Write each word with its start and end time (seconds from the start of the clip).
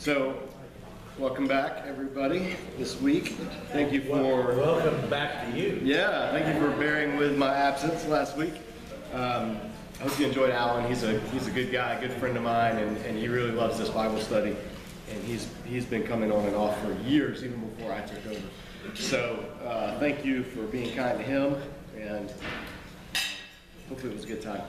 So, 0.00 0.34
welcome 1.18 1.46
back, 1.46 1.84
everybody, 1.86 2.56
this 2.78 2.98
week. 3.02 3.34
Thank 3.70 3.92
you 3.92 4.00
for, 4.00 4.56
Welcome 4.56 5.10
back 5.10 5.44
to 5.44 5.60
you. 5.60 5.78
yeah, 5.84 6.30
thank 6.30 6.46
you 6.46 6.58
for 6.58 6.74
bearing 6.78 7.18
with 7.18 7.36
my 7.36 7.52
absence 7.54 8.06
last 8.06 8.34
week. 8.34 8.54
Um, 9.12 9.60
I 10.00 10.04
hope 10.04 10.18
you 10.18 10.24
enjoyed 10.24 10.52
Alan. 10.52 10.86
He's 10.86 11.02
a 11.02 11.20
he's 11.32 11.48
a 11.48 11.50
good 11.50 11.70
guy, 11.70 11.92
a 11.92 12.00
good 12.00 12.12
friend 12.12 12.34
of 12.38 12.42
mine, 12.42 12.78
and, 12.78 12.96
and 13.04 13.18
he 13.18 13.28
really 13.28 13.50
loves 13.50 13.76
this 13.76 13.90
Bible 13.90 14.18
study. 14.20 14.56
And 15.10 15.22
he's 15.24 15.46
he's 15.66 15.84
been 15.84 16.04
coming 16.04 16.32
on 16.32 16.46
and 16.46 16.56
off 16.56 16.82
for 16.82 16.94
years, 17.02 17.44
even 17.44 17.60
before 17.68 17.92
I 17.92 18.00
took 18.00 18.26
over. 18.26 18.40
So, 18.94 19.44
uh, 19.66 19.98
thank 19.98 20.24
you 20.24 20.44
for 20.44 20.62
being 20.62 20.96
kind 20.96 21.18
to 21.18 21.24
him, 21.24 21.56
and 21.94 22.32
hopefully 23.86 24.12
it 24.12 24.16
was 24.16 24.24
a 24.24 24.28
good 24.28 24.40
time. 24.40 24.62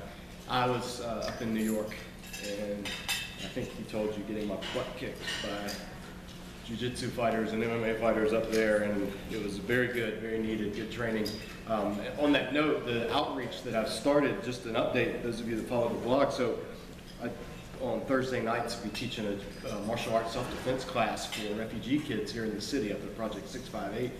I 0.49 0.69
was 0.69 0.99
uh, 0.99 1.31
up 1.33 1.41
in 1.41 1.53
New 1.53 1.63
York, 1.63 1.95
and 2.45 2.85
I 3.43 3.47
think 3.47 3.69
he 3.75 3.83
told 3.83 4.15
you 4.15 4.23
getting 4.23 4.47
my 4.47 4.55
butt 4.75 4.85
kicked 4.97 5.21
by 5.41 5.71
jiu-jitsu 6.67 7.09
fighters 7.09 7.53
and 7.53 7.63
MMA 7.63 7.99
fighters 7.99 8.33
up 8.33 8.51
there, 8.51 8.83
and 8.83 9.11
it 9.31 9.43
was 9.43 9.57
very 9.57 9.87
good, 9.87 10.19
very 10.19 10.37
needed, 10.37 10.75
good 10.75 10.91
training. 10.91 11.27
Um, 11.67 11.99
on 12.19 12.31
that 12.33 12.53
note, 12.53 12.85
the 12.85 13.11
outreach 13.11 13.63
that 13.63 13.73
I've 13.73 13.89
started, 13.89 14.43
just 14.43 14.65
an 14.65 14.75
update, 14.75 15.23
those 15.23 15.39
of 15.39 15.49
you 15.49 15.55
that 15.55 15.67
follow 15.67 15.89
the 15.89 15.95
blog. 15.95 16.31
So, 16.31 16.59
I, 17.23 17.29
on 17.83 18.01
Thursday 18.01 18.43
nights, 18.43 18.79
we 18.83 18.91
teaching 18.91 19.25
a 19.25 19.69
uh, 19.69 19.79
martial 19.81 20.13
arts 20.13 20.33
self-defense 20.33 20.83
class 20.83 21.25
for 21.25 21.53
refugee 21.55 21.97
kids 21.97 22.31
here 22.31 22.45
in 22.45 22.53
the 22.53 22.61
city 22.61 22.91
at 22.91 23.15
Project 23.17 23.49
658. 23.49 24.11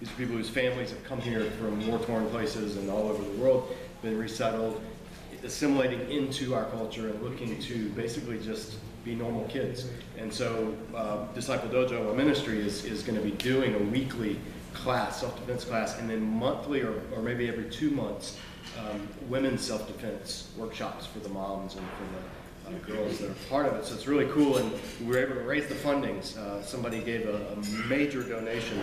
These 0.00 0.10
are 0.10 0.14
people 0.16 0.36
whose 0.36 0.50
families 0.50 0.90
have 0.90 1.02
come 1.04 1.22
here 1.22 1.50
from 1.52 1.86
war-torn 1.88 2.28
places 2.28 2.76
and 2.76 2.90
all 2.90 3.08
over 3.08 3.24
the 3.24 3.38
world, 3.38 3.74
been 4.02 4.18
resettled, 4.18 4.82
assimilating 5.46 6.10
into 6.10 6.54
our 6.54 6.64
culture 6.66 7.08
and 7.08 7.22
looking 7.22 7.58
to 7.58 7.88
basically 7.90 8.38
just 8.38 8.76
be 9.04 9.14
normal 9.14 9.44
kids. 9.44 9.88
And 10.18 10.32
so 10.32 10.74
uh, 10.94 11.24
Disciple 11.32 11.68
Dojo, 11.68 12.08
our 12.08 12.14
ministry, 12.14 12.60
is, 12.60 12.84
is 12.84 13.02
going 13.02 13.16
to 13.16 13.24
be 13.24 13.30
doing 13.30 13.74
a 13.74 13.78
weekly 13.78 14.38
class, 14.74 15.20
self-defense 15.20 15.64
class, 15.64 15.98
and 15.98 16.10
then 16.10 16.20
monthly 16.20 16.82
or, 16.82 17.00
or 17.14 17.22
maybe 17.22 17.48
every 17.48 17.70
two 17.70 17.90
months, 17.90 18.36
um, 18.78 19.08
women's 19.28 19.62
self-defense 19.62 20.50
workshops 20.56 21.06
for 21.06 21.20
the 21.20 21.28
moms 21.28 21.76
and 21.76 21.86
for 21.96 22.06
the 22.14 22.76
uh, 22.76 22.78
girls 22.80 23.18
that 23.18 23.30
are 23.30 23.34
part 23.48 23.66
of 23.66 23.74
it. 23.74 23.86
So 23.86 23.94
it's 23.94 24.08
really 24.08 24.26
cool, 24.32 24.58
and 24.58 24.70
we 25.00 25.06
were 25.06 25.18
able 25.18 25.36
to 25.36 25.42
raise 25.42 25.68
the 25.68 25.76
fundings. 25.76 26.36
Uh, 26.36 26.60
somebody 26.62 27.00
gave 27.00 27.26
a, 27.28 27.36
a 27.52 27.86
major 27.86 28.22
donation 28.22 28.78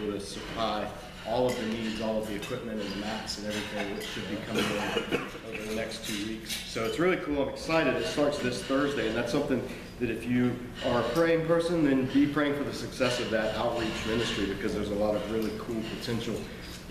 to 0.00 0.20
supply 0.20 0.88
all 1.28 1.46
of 1.46 1.56
the 1.56 1.66
needs, 1.66 2.00
all 2.00 2.18
of 2.18 2.26
the 2.26 2.34
equipment 2.34 2.80
and 2.80 2.90
the 2.90 2.96
mats 2.96 3.38
and 3.38 3.46
everything 3.46 3.94
that 3.94 4.04
should 4.04 4.28
be 4.28 4.36
coming 4.46 4.64
in 4.64 5.20
over 5.52 5.68
the 5.68 5.74
next 5.74 6.06
two 6.06 6.26
weeks. 6.26 6.54
So 6.66 6.84
it's 6.84 6.98
really 6.98 7.18
cool. 7.18 7.42
I'm 7.42 7.48
excited. 7.48 7.94
It 7.96 8.06
starts 8.06 8.38
this 8.38 8.62
Thursday, 8.62 9.08
and 9.08 9.16
that's 9.16 9.32
something 9.32 9.62
that 10.00 10.10
if 10.10 10.24
you 10.24 10.56
are 10.86 11.00
a 11.00 11.08
praying 11.10 11.46
person, 11.46 11.84
then 11.84 12.06
be 12.06 12.26
praying 12.26 12.54
for 12.54 12.64
the 12.64 12.72
success 12.72 13.20
of 13.20 13.30
that 13.30 13.54
outreach 13.56 14.06
ministry 14.06 14.46
because 14.46 14.74
there's 14.74 14.90
a 14.90 14.94
lot 14.94 15.14
of 15.14 15.32
really 15.32 15.52
cool 15.58 15.82
potential 15.98 16.36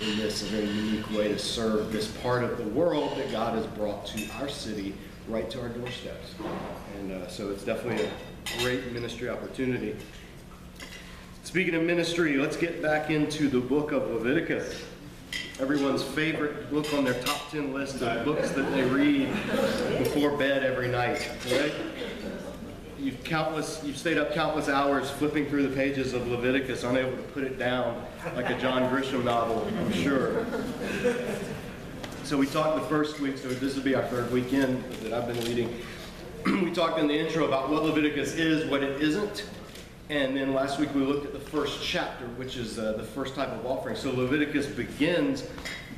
in 0.02 0.18
this, 0.18 0.44
a 0.44 0.46
very 0.46 0.68
unique 0.68 1.10
way 1.12 1.30
to 1.30 1.40
serve 1.40 1.92
this 1.92 2.08
part 2.18 2.44
of 2.44 2.58
the 2.58 2.68
world 2.70 3.18
that 3.18 3.32
God 3.32 3.56
has 3.56 3.66
brought 3.68 4.06
to 4.08 4.28
our 4.40 4.48
city 4.48 4.94
right 5.28 5.50
to 5.50 5.62
our 5.62 5.70
doorsteps. 5.70 6.36
And 6.98 7.12
uh, 7.12 7.28
so 7.28 7.50
it's 7.50 7.64
definitely 7.64 8.06
a 8.06 8.62
great 8.62 8.92
ministry 8.92 9.30
opportunity. 9.30 9.96
Speaking 11.48 11.76
of 11.76 11.84
ministry, 11.84 12.36
let's 12.36 12.58
get 12.58 12.82
back 12.82 13.10
into 13.10 13.48
the 13.48 13.62
book 13.62 13.94
of 13.94 14.12
Leviticus. 14.12 14.84
Everyone's 15.62 16.04
favorite 16.04 16.70
book 16.70 16.94
on 16.94 17.06
their 17.06 17.14
top 17.24 17.50
10 17.52 17.74
list 17.74 18.02
of 18.02 18.26
books 18.26 18.52
that 18.52 18.70
they 18.74 18.84
read 18.84 19.30
before 19.98 20.36
bed 20.36 20.66
every 20.66 20.90
night, 20.90 21.32
right? 21.50 21.74
You've 23.00 23.24
countless, 23.24 23.82
you've 23.86 23.98
stayed 23.98 24.18
up 24.18 24.34
countless 24.34 24.68
hours 24.68 25.10
flipping 25.10 25.46
through 25.46 25.66
the 25.66 25.74
pages 25.74 26.12
of 26.12 26.28
Leviticus, 26.28 26.84
unable 26.84 27.16
to 27.16 27.24
put 27.24 27.46
it 27.46 27.58
down 27.58 28.06
like 28.36 28.50
a 28.50 28.60
John 28.60 28.82
Grisham 28.92 29.24
novel, 29.24 29.66
I'm 29.80 29.94
sure. 29.94 30.46
So 32.26 32.38
we 32.38 32.46
talked 32.48 32.76
the 32.76 32.90
first 32.90 33.22
week, 33.22 33.38
so 33.38 33.48
this 33.48 33.78
will 33.78 33.84
be 33.84 33.96
our 33.96 34.06
third 34.08 34.34
weekend 34.34 34.84
that 35.02 35.14
I've 35.14 35.28
been 35.34 35.46
leading. 35.46 35.80
we 36.46 36.74
talked 36.74 37.00
in 37.00 37.08
the 37.08 37.18
intro 37.18 37.46
about 37.46 37.70
what 37.70 37.86
Leviticus 37.86 38.36
is, 38.36 38.70
what 38.70 38.84
it 38.84 39.02
isn't, 39.02 39.46
and 40.10 40.38
then 40.38 40.54
last 40.54 40.80
week 40.80 40.94
we 40.96 41.02
looked 41.02 41.26
at 41.26 41.34
the 41.34 41.40
first 41.40 41.84
chapter, 41.84 42.26
which 42.38 42.56
is 42.56 42.80
uh, 42.80 42.94
the 42.94 43.04
first 43.04 43.36
type 43.36 43.50
of 43.50 43.66
offering. 43.66 43.96
So 43.96 44.12
Leviticus 44.12 44.66
begins 44.66 45.46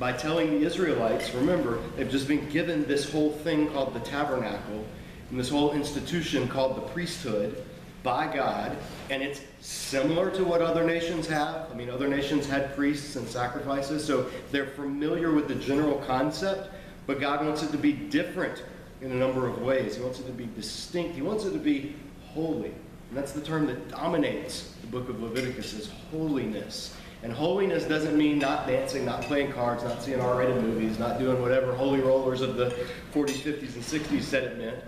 by 0.00 0.12
telling 0.12 0.58
the 0.58 0.66
Israelites, 0.66 1.32
remember, 1.34 1.78
they've 1.96 2.10
just 2.10 2.26
been 2.26 2.48
given 2.48 2.84
this 2.86 3.10
whole 3.10 3.32
thing 3.32 3.70
called 3.70 3.94
the 3.94 4.00
tabernacle, 4.00 4.84
and 5.30 5.38
this 5.38 5.48
whole 5.48 5.72
institution 5.72 6.48
called 6.48 6.76
the 6.76 6.80
priesthood 6.88 7.64
by 8.02 8.34
God, 8.34 8.76
and 9.10 9.22
it's 9.22 9.42
similar 9.60 10.30
to 10.30 10.42
what 10.42 10.62
other 10.62 10.84
nations 10.84 11.28
have. 11.28 11.70
I 11.70 11.74
mean, 11.74 11.90
other 11.90 12.08
nations 12.08 12.46
had 12.46 12.74
priests 12.74 13.14
and 13.16 13.28
sacrifices, 13.28 14.04
so 14.04 14.28
they're 14.50 14.66
familiar 14.66 15.32
with 15.32 15.48
the 15.48 15.54
general 15.54 15.98
concept, 15.98 16.70
but 17.06 17.20
God 17.20 17.44
wants 17.44 17.62
it 17.62 17.70
to 17.72 17.78
be 17.78 17.92
different 17.92 18.64
in 19.02 19.12
a 19.12 19.14
number 19.14 19.46
of 19.46 19.60
ways. 19.62 19.96
He 19.96 20.02
wants 20.02 20.18
it 20.18 20.26
to 20.26 20.32
be 20.32 20.48
distinct. 20.56 21.14
He 21.14 21.22
wants 21.22 21.44
it 21.44 21.52
to 21.52 21.58
be 21.58 21.94
holy. 22.32 22.72
And 23.10 23.18
that's 23.18 23.32
the 23.32 23.40
term 23.40 23.66
that 23.66 23.88
dominates 23.88 24.72
the 24.80 24.86
book 24.86 25.08
of 25.08 25.20
Leviticus 25.20 25.72
is 25.72 25.90
holiness. 26.12 26.96
And 27.24 27.32
holiness 27.32 27.84
doesn't 27.84 28.16
mean 28.16 28.38
not 28.38 28.68
dancing, 28.68 29.04
not 29.04 29.22
playing 29.22 29.52
cards, 29.52 29.82
not 29.82 30.00
seeing 30.00 30.20
R-rated 30.20 30.62
movies, 30.62 30.98
not 30.98 31.18
doing 31.18 31.42
whatever 31.42 31.74
holy 31.74 32.00
rollers 32.00 32.40
of 32.40 32.56
the 32.56 32.70
40s, 33.12 33.42
50s, 33.42 33.74
and 33.74 33.82
60s 33.82 34.22
said 34.22 34.44
it 34.44 34.58
meant. 34.58 34.78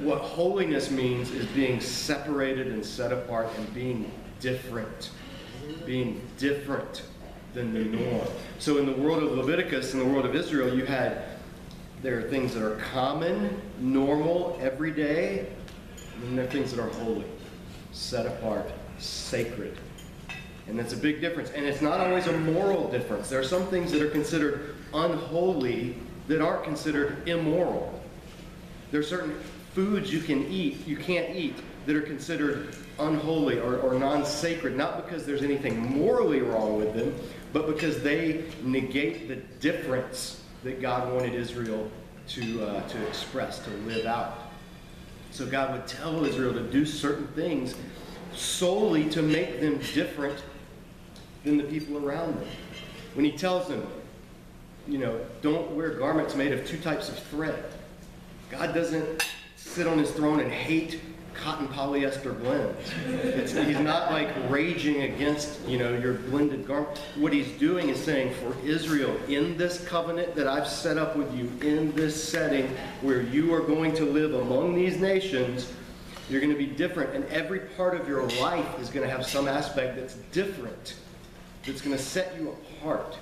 What 0.00 0.20
holiness 0.20 0.90
means 0.90 1.30
is 1.30 1.46
being 1.46 1.80
separated 1.80 2.68
and 2.68 2.84
set 2.84 3.10
apart 3.10 3.48
and 3.56 3.72
being 3.74 4.12
different. 4.38 5.10
Being 5.86 6.20
different 6.36 7.04
than 7.54 7.72
the 7.72 7.84
norm. 7.84 8.28
So 8.58 8.76
in 8.76 8.86
the 8.86 8.92
world 8.92 9.22
of 9.22 9.32
Leviticus, 9.32 9.94
in 9.94 9.98
the 9.98 10.04
world 10.04 10.26
of 10.26 10.36
Israel, 10.36 10.76
you 10.76 10.84
had 10.84 11.24
there 12.02 12.18
are 12.18 12.28
things 12.28 12.52
that 12.54 12.62
are 12.62 12.76
common, 12.92 13.60
normal, 13.78 14.58
everyday, 14.60 15.46
and 16.14 16.22
then 16.22 16.36
there 16.36 16.44
are 16.44 16.50
things 16.50 16.72
that 16.72 16.82
are 16.82 16.90
holy, 16.90 17.24
set 17.92 18.26
apart, 18.26 18.70
sacred. 18.98 19.76
And 20.66 20.78
that's 20.78 20.92
a 20.92 20.96
big 20.96 21.20
difference. 21.20 21.50
And 21.50 21.64
it's 21.64 21.80
not 21.80 22.00
always 22.00 22.26
a 22.26 22.32
moral 22.38 22.90
difference. 22.90 23.28
There 23.28 23.40
are 23.40 23.44
some 23.44 23.66
things 23.66 23.92
that 23.92 24.02
are 24.02 24.10
considered 24.10 24.76
unholy 24.94 25.96
that 26.28 26.40
aren't 26.40 26.64
considered 26.64 27.28
immoral. 27.28 28.00
There 28.90 29.00
are 29.00 29.04
certain 29.04 29.38
foods 29.74 30.12
you 30.12 30.20
can 30.20 30.46
eat, 30.48 30.86
you 30.86 30.96
can't 30.96 31.34
eat, 31.34 31.56
that 31.86 31.96
are 31.96 32.02
considered 32.02 32.76
unholy 32.98 33.58
or, 33.58 33.78
or 33.78 33.94
non-sacred, 33.98 34.76
not 34.76 35.04
because 35.04 35.26
there's 35.26 35.42
anything 35.42 35.78
morally 35.78 36.40
wrong 36.40 36.76
with 36.76 36.94
them, 36.94 37.14
but 37.52 37.66
because 37.66 38.02
they 38.02 38.44
negate 38.62 39.28
the 39.28 39.36
difference 39.60 40.42
that 40.62 40.80
God 40.80 41.12
wanted 41.12 41.34
Israel 41.34 41.90
to, 42.28 42.64
uh, 42.64 42.88
to 42.88 43.06
express, 43.08 43.58
to 43.64 43.70
live 43.70 44.06
out. 44.06 44.38
So 45.32 45.46
God 45.46 45.72
would 45.72 45.86
tell 45.86 46.24
Israel 46.26 46.52
to 46.52 46.62
do 46.62 46.84
certain 46.84 47.26
things 47.28 47.74
solely 48.34 49.08
to 49.10 49.22
make 49.22 49.60
them 49.60 49.80
different 49.94 50.42
than 51.42 51.56
the 51.56 51.64
people 51.64 52.06
around 52.06 52.36
them. 52.38 52.48
When 53.14 53.24
he 53.24 53.32
tells 53.32 53.66
them, 53.66 53.86
you 54.86 54.98
know, 54.98 55.18
don't 55.40 55.70
wear 55.70 55.90
garments 55.90 56.34
made 56.34 56.52
of 56.52 56.66
two 56.66 56.78
types 56.78 57.08
of 57.08 57.18
thread. 57.18 57.64
God 58.50 58.74
doesn't 58.74 59.26
sit 59.56 59.86
on 59.86 59.98
his 59.98 60.10
throne 60.10 60.40
and 60.40 60.52
hate 60.52 61.00
cotton 61.34 61.68
polyester 61.68 62.38
blends. 62.40 62.90
It's, 63.06 63.52
he's 63.52 63.78
not 63.78 64.10
like 64.10 64.28
raging 64.50 65.02
against, 65.02 65.66
you 65.66 65.78
know, 65.78 65.96
your 65.96 66.14
blended 66.14 66.66
garment. 66.66 66.98
What 67.16 67.32
he's 67.32 67.50
doing 67.58 67.88
is 67.88 68.02
saying 68.02 68.34
for 68.34 68.54
Israel, 68.66 69.16
in 69.28 69.56
this 69.56 69.86
covenant 69.86 70.34
that 70.34 70.46
I've 70.46 70.66
set 70.66 70.98
up 70.98 71.16
with 71.16 71.34
you, 71.34 71.50
in 71.66 71.92
this 71.92 72.22
setting 72.22 72.68
where 73.00 73.22
you 73.22 73.54
are 73.54 73.60
going 73.60 73.94
to 73.96 74.04
live 74.04 74.34
among 74.34 74.74
these 74.74 74.98
nations, 74.98 75.72
you're 76.28 76.40
going 76.40 76.52
to 76.52 76.58
be 76.58 76.66
different. 76.66 77.14
And 77.14 77.24
every 77.26 77.60
part 77.60 77.98
of 77.98 78.08
your 78.08 78.22
life 78.40 78.78
is 78.80 78.88
going 78.88 79.06
to 79.06 79.12
have 79.14 79.26
some 79.26 79.48
aspect 79.48 79.96
that's 79.96 80.14
different, 80.32 80.96
that's 81.64 81.80
going 81.80 81.96
to 81.96 82.02
set 82.02 82.34
you 82.38 82.50
apart 82.50 83.18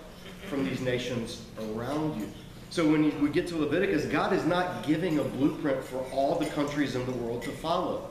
from 0.49 0.65
these 0.65 0.81
nations 0.81 1.43
around 1.59 2.21
you. 2.21 2.31
So 2.71 2.89
when 2.89 3.21
we 3.21 3.31
get 3.31 3.49
to 3.49 3.57
Leviticus, 3.57 4.05
God 4.05 4.33
is 4.33 4.45
not 4.45 4.87
giving 4.87 5.19
a 5.19 5.25
blueprint 5.25 5.83
for 5.83 5.99
all 6.13 6.37
the 6.37 6.47
countries 6.47 6.95
in 6.95 7.05
the 7.05 7.13
world 7.13 7.43
to 7.43 7.51
follow. 7.51 8.09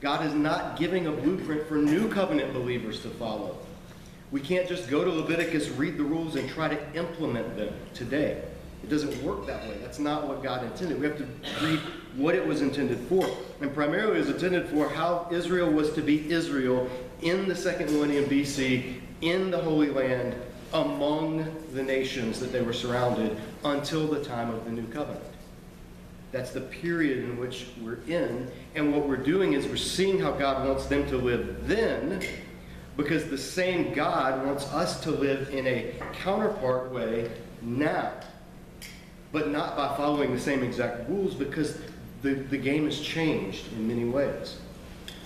God 0.00 0.24
is 0.24 0.32
not 0.32 0.78
giving 0.78 1.06
a 1.06 1.12
blueprint 1.12 1.68
for 1.68 1.74
new 1.74 2.08
covenant 2.08 2.54
believers 2.54 3.00
to 3.02 3.10
follow. 3.10 3.58
We 4.30 4.40
can't 4.40 4.66
just 4.66 4.88
go 4.88 5.04
to 5.04 5.10
Leviticus, 5.10 5.68
read 5.68 5.98
the 5.98 6.04
rules, 6.04 6.36
and 6.36 6.48
try 6.48 6.68
to 6.68 6.94
implement 6.94 7.54
them 7.58 7.74
today. 7.92 8.42
It 8.82 8.88
doesn't 8.88 9.22
work 9.22 9.46
that 9.46 9.62
way. 9.68 9.76
That's 9.82 9.98
not 9.98 10.26
what 10.26 10.42
God 10.42 10.64
intended. 10.64 10.98
We 10.98 11.06
have 11.06 11.18
to 11.18 11.26
read 11.62 11.80
what 12.16 12.34
it 12.34 12.46
was 12.46 12.62
intended 12.62 12.98
for. 13.10 13.28
And 13.60 13.74
primarily 13.74 14.16
it 14.16 14.20
was 14.20 14.30
intended 14.30 14.70
for 14.70 14.88
how 14.88 15.28
Israel 15.30 15.70
was 15.70 15.92
to 15.92 16.00
be 16.00 16.32
Israel 16.32 16.88
in 17.20 17.46
the 17.46 17.54
second 17.54 17.92
millennium 17.92 18.24
BC, 18.24 19.00
in 19.20 19.50
the 19.50 19.58
Holy 19.58 19.90
Land, 19.90 20.34
among 20.72 21.44
the 21.72 21.82
nations 21.82 22.38
that 22.40 22.52
they 22.52 22.62
were 22.62 22.72
surrounded 22.72 23.36
until 23.64 24.06
the 24.06 24.22
time 24.24 24.50
of 24.50 24.64
the 24.64 24.70
new 24.70 24.86
covenant. 24.88 25.24
That's 26.32 26.52
the 26.52 26.60
period 26.60 27.18
in 27.18 27.38
which 27.38 27.66
we're 27.82 27.98
in. 28.06 28.48
And 28.76 28.94
what 28.94 29.08
we're 29.08 29.16
doing 29.16 29.54
is 29.54 29.66
we're 29.66 29.76
seeing 29.76 30.20
how 30.20 30.30
God 30.30 30.66
wants 30.66 30.86
them 30.86 31.08
to 31.08 31.16
live 31.16 31.66
then, 31.66 32.22
because 32.96 33.28
the 33.28 33.38
same 33.38 33.92
God 33.92 34.46
wants 34.46 34.66
us 34.66 35.00
to 35.00 35.10
live 35.10 35.50
in 35.50 35.66
a 35.66 35.94
counterpart 36.12 36.92
way 36.92 37.30
now. 37.62 38.12
But 39.32 39.50
not 39.50 39.76
by 39.76 39.96
following 39.96 40.32
the 40.32 40.40
same 40.40 40.62
exact 40.62 41.08
rules, 41.08 41.34
because 41.34 41.78
the, 42.22 42.34
the 42.34 42.58
game 42.58 42.84
has 42.84 43.00
changed 43.00 43.72
in 43.72 43.88
many 43.88 44.04
ways. 44.04 44.58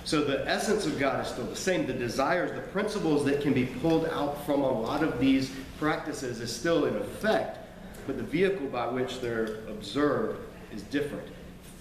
So 0.04 0.22
the 0.22 0.46
essence 0.46 0.84
of 0.84 0.98
God 0.98 1.24
is 1.24 1.32
still 1.32 1.46
the 1.46 1.56
same. 1.56 1.86
The 1.86 1.94
desires, 1.94 2.52
the 2.52 2.60
principles 2.60 3.24
that 3.24 3.40
can 3.40 3.54
be 3.54 3.64
pulled 3.64 4.04
out 4.06 4.44
from 4.44 4.60
a 4.60 4.70
lot 4.70 5.02
of 5.02 5.18
these 5.18 5.50
practices 5.78 6.40
is 6.40 6.54
still 6.54 6.84
in 6.84 6.94
effect, 6.96 7.58
but 8.06 8.18
the 8.18 8.22
vehicle 8.22 8.66
by 8.66 8.86
which 8.86 9.20
they're 9.20 9.60
observed 9.68 10.40
is 10.74 10.82
different 10.82 11.26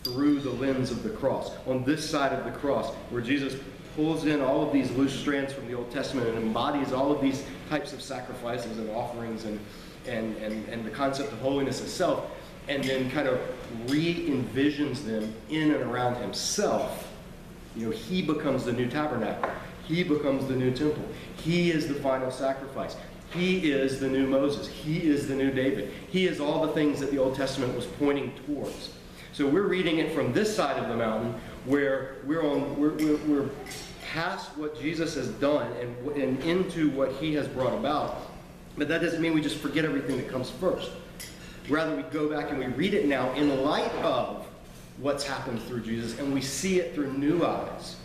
through 0.03 0.39
the 0.39 0.49
lens 0.49 0.89
of 0.89 1.03
the 1.03 1.09
cross. 1.09 1.51
On 1.67 1.83
this 1.83 2.09
side 2.09 2.31
of 2.31 2.45
the 2.45 2.51
cross, 2.51 2.93
where 3.09 3.21
Jesus 3.21 3.55
pulls 3.95 4.25
in 4.25 4.41
all 4.41 4.65
of 4.65 4.71
these 4.71 4.89
loose 4.91 5.13
strands 5.13 5.53
from 5.53 5.67
the 5.67 5.73
Old 5.73 5.91
Testament 5.91 6.27
and 6.29 6.37
embodies 6.37 6.93
all 6.93 7.11
of 7.11 7.21
these 7.21 7.45
types 7.69 7.91
of 7.91 8.01
sacrifices 8.01 8.77
and 8.77 8.89
offerings 8.91 9.43
and, 9.43 9.59
and, 10.07 10.35
and, 10.37 10.67
and 10.69 10.85
the 10.85 10.89
concept 10.89 11.31
of 11.31 11.39
holiness 11.39 11.81
itself, 11.81 12.25
and 12.69 12.83
then 12.85 13.11
kind 13.11 13.27
of 13.27 13.39
re-envisions 13.89 15.05
them 15.05 15.33
in 15.49 15.73
and 15.73 15.83
around 15.83 16.15
himself 16.15 17.09
you 17.75 17.87
know, 17.87 17.91
he 17.91 18.21
becomes 18.21 18.65
the 18.65 18.73
new 18.73 18.89
tabernacle. 18.89 19.49
He 19.85 20.03
becomes 20.03 20.47
the 20.47 20.55
new 20.55 20.71
temple. 20.71 21.03
He 21.37 21.71
is 21.71 21.87
the 21.87 21.95
final 21.95 22.31
sacrifice. 22.31 22.95
He 23.33 23.71
is 23.71 23.99
the 23.99 24.07
new 24.07 24.27
Moses. 24.27 24.67
He 24.67 25.09
is 25.09 25.27
the 25.27 25.35
new 25.35 25.51
David. 25.51 25.91
He 26.09 26.27
is 26.27 26.39
all 26.39 26.65
the 26.65 26.73
things 26.73 26.99
that 26.99 27.11
the 27.11 27.17
Old 27.17 27.35
Testament 27.35 27.75
was 27.75 27.85
pointing 27.85 28.31
towards. 28.45 28.91
So 29.33 29.47
we're 29.47 29.67
reading 29.67 29.97
it 29.97 30.13
from 30.13 30.31
this 30.31 30.55
side 30.55 30.77
of 30.77 30.87
the 30.87 30.95
mountain 30.95 31.33
where 31.65 32.17
we're 32.25 32.45
on 32.45 32.79
we're, 32.79 32.93
we're, 32.93 33.17
we're 33.25 33.49
past 34.13 34.55
what 34.57 34.79
Jesus 34.79 35.15
has 35.15 35.29
done 35.29 35.71
and, 35.77 36.07
and 36.15 36.39
into 36.43 36.91
what 36.91 37.11
he 37.13 37.33
has 37.33 37.47
brought 37.47 37.73
about. 37.73 38.21
But 38.77 38.87
that 38.89 39.01
doesn't 39.01 39.21
mean 39.21 39.33
we 39.33 39.41
just 39.41 39.57
forget 39.57 39.85
everything 39.85 40.17
that 40.17 40.29
comes 40.29 40.51
first. 40.51 40.91
Rather, 41.69 41.95
we 41.95 42.03
go 42.03 42.29
back 42.29 42.51
and 42.51 42.59
we 42.59 42.67
read 42.67 42.93
it 42.93 43.07
now 43.07 43.31
in 43.33 43.63
light 43.63 43.91
of 44.03 44.45
what's 44.97 45.23
happened 45.23 45.61
through 45.63 45.81
Jesus, 45.81 46.19
and 46.19 46.33
we 46.33 46.41
see 46.41 46.79
it 46.79 46.93
through 46.93 47.13
new 47.13 47.45
eyes. 47.45 47.95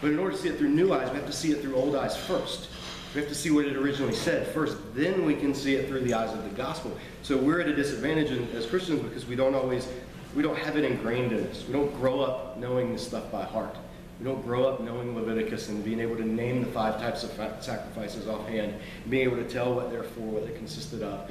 But 0.00 0.10
in 0.10 0.18
order 0.18 0.34
to 0.34 0.42
see 0.42 0.48
it 0.48 0.58
through 0.58 0.70
new 0.70 0.92
eyes, 0.92 1.08
we 1.10 1.16
have 1.16 1.26
to 1.26 1.32
see 1.32 1.52
it 1.52 1.60
through 1.62 1.76
old 1.76 1.94
eyes 1.94 2.16
first. 2.16 2.68
We 3.14 3.20
have 3.20 3.28
to 3.28 3.34
see 3.34 3.50
what 3.50 3.66
it 3.66 3.76
originally 3.76 4.14
said 4.14 4.48
first. 4.48 4.76
Then 4.94 5.24
we 5.24 5.34
can 5.34 5.54
see 5.54 5.74
it 5.74 5.86
through 5.86 6.00
the 6.00 6.14
eyes 6.14 6.32
of 6.32 6.42
the 6.42 6.50
gospel. 6.50 6.96
So 7.22 7.36
we're 7.36 7.60
at 7.60 7.68
a 7.68 7.76
disadvantage 7.76 8.30
as 8.54 8.66
Christians 8.66 9.00
because 9.02 9.26
we 9.26 9.36
don't 9.36 9.54
always, 9.54 9.86
we 10.34 10.42
don't 10.42 10.58
have 10.58 10.76
it 10.76 10.84
ingrained 10.84 11.32
in 11.32 11.46
us. 11.46 11.64
We 11.66 11.72
don't 11.72 11.94
grow 11.96 12.20
up 12.20 12.56
knowing 12.56 12.92
this 12.92 13.06
stuff 13.06 13.30
by 13.30 13.44
heart. 13.44 13.76
We 14.18 14.24
don't 14.24 14.42
grow 14.44 14.64
up 14.64 14.80
knowing 14.80 15.14
Leviticus 15.14 15.68
and 15.68 15.84
being 15.84 16.00
able 16.00 16.16
to 16.16 16.24
name 16.24 16.62
the 16.62 16.70
five 16.70 17.00
types 17.00 17.22
of 17.22 17.30
sacrifices 17.62 18.26
offhand, 18.26 18.74
being 19.08 19.24
able 19.24 19.36
to 19.36 19.48
tell 19.48 19.74
what 19.74 19.90
they're 19.90 20.02
for, 20.02 20.20
what 20.20 20.46
they 20.46 20.54
consisted 20.54 21.02
of. 21.02 21.30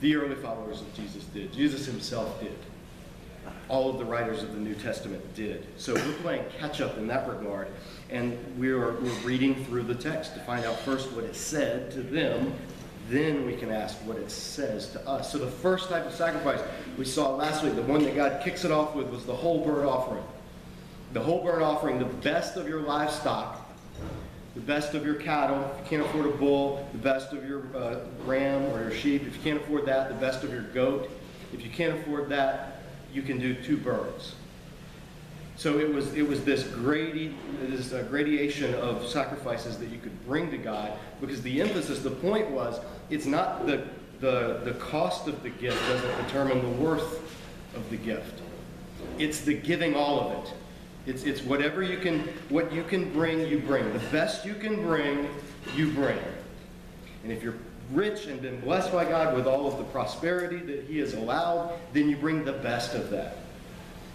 The 0.00 0.16
early 0.16 0.34
followers 0.34 0.80
of 0.80 0.92
Jesus 0.94 1.24
did. 1.24 1.52
Jesus 1.52 1.86
himself 1.86 2.40
did 2.40 2.56
all 3.68 3.90
of 3.90 3.98
the 3.98 4.04
writers 4.04 4.42
of 4.42 4.52
the 4.52 4.60
New 4.60 4.74
Testament 4.74 5.22
did. 5.34 5.66
So 5.76 5.94
we're 5.94 6.12
playing 6.22 6.44
catch 6.58 6.80
up 6.80 6.98
in 6.98 7.06
that 7.08 7.28
regard. 7.28 7.68
And 8.10 8.38
we're, 8.56 8.92
we're 9.00 9.20
reading 9.24 9.64
through 9.64 9.84
the 9.84 9.94
text 9.94 10.34
to 10.34 10.40
find 10.40 10.64
out 10.64 10.78
first 10.80 11.10
what 11.12 11.24
it 11.24 11.34
said 11.34 11.90
to 11.92 12.02
them, 12.02 12.54
then 13.08 13.46
we 13.46 13.54
can 13.54 13.70
ask 13.70 13.96
what 13.98 14.16
it 14.16 14.30
says 14.30 14.90
to 14.90 15.08
us. 15.08 15.30
So 15.30 15.38
the 15.38 15.46
first 15.46 15.88
type 15.88 16.06
of 16.06 16.12
sacrifice 16.12 16.60
we 16.98 17.04
saw 17.04 17.34
last 17.34 17.62
week, 17.62 17.74
the 17.74 17.82
one 17.82 18.02
that 18.04 18.16
God 18.16 18.42
kicks 18.42 18.64
it 18.64 18.70
off 18.70 18.94
with, 18.94 19.08
was 19.08 19.24
the 19.24 19.34
whole 19.34 19.64
burnt 19.64 19.88
offering. 19.88 20.24
The 21.12 21.20
whole 21.20 21.42
burnt 21.42 21.62
offering, 21.62 21.98
the 21.98 22.04
best 22.04 22.56
of 22.56 22.68
your 22.68 22.80
livestock, 22.80 23.66
the 24.54 24.60
best 24.60 24.94
of 24.94 25.04
your 25.04 25.14
cattle. 25.16 25.70
If 25.74 25.84
you 25.84 25.98
can't 25.98 26.10
afford 26.10 26.26
a 26.26 26.36
bull, 26.36 26.88
the 26.92 26.98
best 26.98 27.32
of 27.32 27.46
your 27.48 27.64
uh, 27.76 28.00
ram 28.24 28.64
or 28.72 28.80
your 28.80 28.90
sheep. 28.90 29.26
If 29.26 29.36
you 29.36 29.42
can't 29.42 29.60
afford 29.60 29.86
that, 29.86 30.08
the 30.08 30.14
best 30.14 30.42
of 30.42 30.52
your 30.52 30.62
goat. 30.62 31.10
If 31.52 31.62
you 31.62 31.70
can't 31.70 31.98
afford 32.00 32.28
that, 32.30 32.75
you 33.16 33.22
can 33.22 33.38
do 33.38 33.54
two 33.54 33.78
birds. 33.78 34.34
So 35.56 35.78
it 35.78 35.92
was, 35.92 36.12
it 36.12 36.28
was 36.28 36.44
this, 36.44 36.64
gradi, 36.64 37.34
this 37.62 37.94
uh, 37.94 38.02
gradation 38.10 38.74
of 38.74 39.06
sacrifices 39.06 39.78
that 39.78 39.88
you 39.88 39.98
could 39.98 40.26
bring 40.26 40.50
to 40.50 40.58
God 40.58 40.92
because 41.18 41.40
the 41.40 41.62
emphasis, 41.62 42.02
the 42.02 42.10
point 42.10 42.50
was, 42.50 42.78
it's 43.08 43.24
not 43.24 43.66
the, 43.66 43.84
the, 44.20 44.60
the 44.64 44.74
cost 44.74 45.28
of 45.28 45.42
the 45.42 45.48
gift 45.48 45.80
doesn't 45.88 46.26
determine 46.26 46.60
the 46.60 46.82
worth 46.82 47.22
of 47.74 47.88
the 47.88 47.96
gift. 47.96 48.42
It's 49.18 49.40
the 49.40 49.54
giving 49.54 49.96
all 49.96 50.20
of 50.20 50.44
it. 50.44 50.52
It's, 51.06 51.22
it's 51.22 51.40
whatever 51.40 51.82
you 51.82 51.98
can, 51.98 52.20
what 52.50 52.70
you 52.70 52.82
can 52.82 53.10
bring, 53.14 53.46
you 53.46 53.60
bring. 53.60 53.90
The 53.94 54.06
best 54.10 54.44
you 54.44 54.54
can 54.54 54.82
bring, 54.82 55.30
you 55.74 55.90
bring. 55.92 56.18
And 57.22 57.32
if 57.32 57.42
you're 57.42 57.54
rich 57.92 58.26
and 58.26 58.40
been 58.40 58.60
blessed 58.60 58.92
by 58.92 59.04
God 59.04 59.34
with 59.34 59.46
all 59.46 59.66
of 59.66 59.78
the 59.78 59.84
prosperity 59.84 60.58
that 60.58 60.84
He 60.84 60.98
has 60.98 61.14
allowed, 61.14 61.72
then 61.92 62.08
you 62.08 62.16
bring 62.16 62.44
the 62.44 62.52
best 62.52 62.94
of 62.94 63.10
that. 63.10 63.38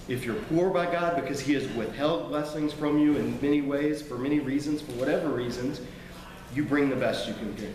If 0.07 0.25
you're 0.25 0.35
poor 0.35 0.69
by 0.69 0.91
God 0.91 1.15
because 1.15 1.39
He 1.39 1.53
has 1.53 1.67
withheld 1.69 2.29
blessings 2.29 2.73
from 2.73 2.97
you 2.97 3.15
in 3.15 3.39
many 3.41 3.61
ways, 3.61 4.01
for 4.01 4.17
many 4.17 4.39
reasons, 4.39 4.81
for 4.81 4.91
whatever 4.93 5.29
reasons, 5.29 5.81
you 6.53 6.63
bring 6.63 6.89
the 6.89 6.95
best 6.95 7.27
you 7.27 7.33
can 7.35 7.53
bring. 7.53 7.73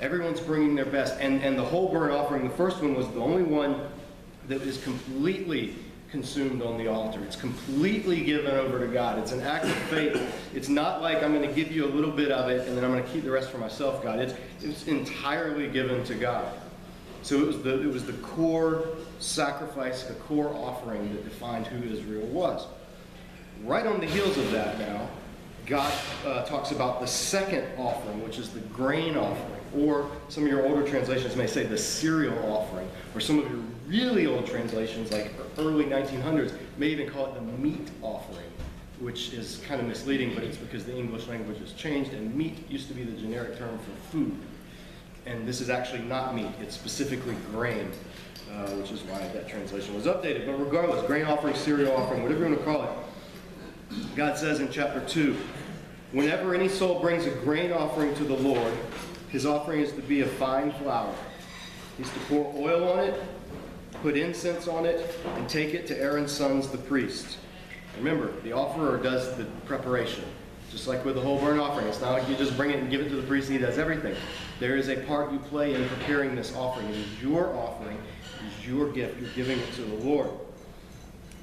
Everyone's 0.00 0.40
bringing 0.40 0.74
their 0.74 0.84
best. 0.84 1.18
And, 1.20 1.42
and 1.42 1.58
the 1.58 1.64
whole 1.64 1.90
burnt 1.90 2.12
offering, 2.12 2.44
the 2.44 2.54
first 2.54 2.80
one 2.82 2.94
was 2.94 3.08
the 3.08 3.20
only 3.20 3.42
one 3.42 3.80
that 4.48 4.62
is 4.62 4.82
completely 4.82 5.74
consumed 6.14 6.62
on 6.62 6.78
the 6.78 6.86
altar. 6.86 7.18
It's 7.24 7.34
completely 7.34 8.22
given 8.22 8.52
over 8.52 8.78
to 8.78 8.86
God. 8.86 9.18
It's 9.18 9.32
an 9.32 9.40
act 9.40 9.64
of 9.64 9.74
faith. 9.90 10.16
It's 10.54 10.68
not 10.68 11.02
like 11.02 11.24
I'm 11.24 11.34
going 11.34 11.46
to 11.46 11.52
give 11.52 11.72
you 11.72 11.86
a 11.86 11.90
little 11.90 12.12
bit 12.12 12.30
of 12.30 12.48
it 12.48 12.68
and 12.68 12.76
then 12.76 12.84
I'm 12.84 12.92
going 12.92 13.02
to 13.02 13.10
keep 13.10 13.24
the 13.24 13.32
rest 13.32 13.50
for 13.50 13.58
myself, 13.58 14.00
God. 14.00 14.20
It's, 14.20 14.34
it's 14.62 14.86
entirely 14.86 15.68
given 15.68 16.04
to 16.04 16.14
God. 16.14 16.54
So 17.22 17.40
it 17.40 17.46
was, 17.48 17.62
the, 17.64 17.82
it 17.82 17.92
was 17.92 18.06
the 18.06 18.12
core 18.12 18.86
sacrifice, 19.18 20.04
the 20.04 20.14
core 20.14 20.54
offering 20.54 21.12
that 21.12 21.24
defined 21.24 21.66
who 21.66 21.82
Israel 21.92 22.28
was. 22.28 22.64
Right 23.64 23.84
on 23.84 23.98
the 23.98 24.06
heels 24.06 24.38
of 24.38 24.52
that 24.52 24.78
now, 24.78 25.08
God 25.66 25.92
uh, 26.24 26.44
talks 26.44 26.70
about 26.70 27.00
the 27.00 27.08
second 27.08 27.66
offering, 27.76 28.22
which 28.22 28.38
is 28.38 28.50
the 28.50 28.60
grain 28.60 29.16
offering. 29.16 29.63
Or 29.76 30.10
some 30.28 30.44
of 30.44 30.48
your 30.48 30.66
older 30.66 30.86
translations 30.88 31.36
may 31.36 31.46
say 31.46 31.64
the 31.64 31.78
cereal 31.78 32.38
offering. 32.52 32.88
Or 33.14 33.20
some 33.20 33.38
of 33.38 33.50
your 33.50 33.60
really 33.86 34.26
old 34.26 34.46
translations, 34.46 35.12
like 35.12 35.32
early 35.58 35.84
1900s, 35.84 36.56
may 36.78 36.88
even 36.88 37.10
call 37.10 37.26
it 37.26 37.34
the 37.34 37.40
meat 37.40 37.88
offering, 38.02 38.50
which 39.00 39.32
is 39.32 39.62
kind 39.66 39.80
of 39.80 39.86
misleading, 39.86 40.34
but 40.34 40.44
it's 40.44 40.56
because 40.56 40.84
the 40.84 40.96
English 40.96 41.26
language 41.26 41.58
has 41.58 41.72
changed, 41.72 42.12
and 42.12 42.34
meat 42.34 42.68
used 42.70 42.88
to 42.88 42.94
be 42.94 43.04
the 43.04 43.18
generic 43.20 43.58
term 43.58 43.78
for 43.78 44.10
food. 44.10 44.36
And 45.26 45.46
this 45.46 45.60
is 45.60 45.70
actually 45.70 46.02
not 46.02 46.34
meat, 46.34 46.50
it's 46.60 46.74
specifically 46.74 47.36
grain, 47.50 47.90
uh, 48.52 48.70
which 48.72 48.92
is 48.92 49.00
why 49.02 49.18
that 49.28 49.48
translation 49.48 49.94
was 49.94 50.04
updated. 50.04 50.46
But 50.46 50.62
regardless, 50.62 51.06
grain 51.06 51.24
offering, 51.24 51.54
cereal 51.54 51.96
offering, 51.96 52.22
whatever 52.22 52.48
you 52.48 52.54
want 52.54 52.58
to 52.58 52.64
call 52.64 52.82
it, 52.84 54.16
God 54.16 54.36
says 54.36 54.60
in 54.60 54.70
chapter 54.70 55.00
2 55.00 55.36
Whenever 56.12 56.54
any 56.54 56.68
soul 56.68 57.00
brings 57.00 57.26
a 57.26 57.30
grain 57.30 57.72
offering 57.72 58.14
to 58.14 58.22
the 58.22 58.36
Lord, 58.36 58.72
his 59.34 59.44
offering 59.44 59.80
is 59.80 59.90
to 59.90 60.00
be 60.00 60.20
a 60.20 60.26
fine 60.26 60.70
flour. 60.74 61.12
He's 61.98 62.08
to 62.08 62.18
pour 62.28 62.54
oil 62.56 62.92
on 62.92 63.00
it, 63.00 63.20
put 64.00 64.16
incense 64.16 64.68
on 64.68 64.86
it, 64.86 65.18
and 65.34 65.48
take 65.48 65.74
it 65.74 65.88
to 65.88 66.00
Aaron's 66.00 66.30
sons, 66.30 66.68
the 66.68 66.78
priests. 66.78 67.38
Remember, 67.98 68.30
the 68.42 68.52
offerer 68.52 68.96
does 68.96 69.36
the 69.36 69.42
preparation. 69.66 70.22
Just 70.70 70.86
like 70.86 71.04
with 71.04 71.16
the 71.16 71.20
whole 71.20 71.40
burnt 71.40 71.58
offering. 71.58 71.88
It's 71.88 72.00
not 72.00 72.12
like 72.12 72.28
you 72.28 72.36
just 72.36 72.56
bring 72.56 72.70
it 72.70 72.78
and 72.78 72.88
give 72.88 73.00
it 73.00 73.08
to 73.08 73.16
the 73.16 73.26
priest 73.26 73.48
and 73.48 73.58
he 73.58 73.64
does 73.64 73.76
everything. 73.76 74.14
There 74.60 74.76
is 74.76 74.88
a 74.88 74.98
part 74.98 75.32
you 75.32 75.40
play 75.40 75.74
in 75.74 75.88
preparing 75.88 76.36
this 76.36 76.54
offering. 76.54 76.88
It 76.90 76.96
is 76.96 77.20
your 77.20 77.56
offering. 77.56 77.96
It 77.96 78.60
is 78.60 78.68
your 78.68 78.92
gift. 78.92 79.20
You're 79.20 79.30
giving 79.30 79.58
it 79.58 79.72
to 79.72 79.82
the 79.82 79.96
Lord. 79.96 80.30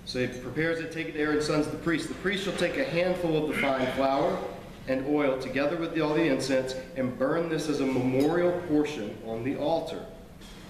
So 0.06 0.26
he 0.26 0.28
prepares 0.28 0.80
it, 0.80 0.94
take 0.94 1.10
it 1.10 1.12
to 1.14 1.20
Aaron's 1.20 1.46
sons, 1.46 1.68
the 1.68 1.76
priest. 1.76 2.08
The 2.08 2.14
priest 2.16 2.46
shall 2.46 2.56
take 2.56 2.78
a 2.78 2.86
handful 2.86 3.36
of 3.36 3.54
the 3.54 3.62
fine 3.62 3.86
flour 3.98 4.40
and 4.88 5.06
oil 5.08 5.40
together 5.40 5.78
with 5.78 6.00
all 6.00 6.14
the 6.14 6.26
incense 6.26 6.76
and 6.96 7.18
burn 7.18 7.50
this 7.50 7.70
as 7.70 7.80
a 7.80 7.86
memorial 7.86 8.52
portion 8.68 9.18
on 9.28 9.44
the 9.44 9.56
altar. 9.58 10.06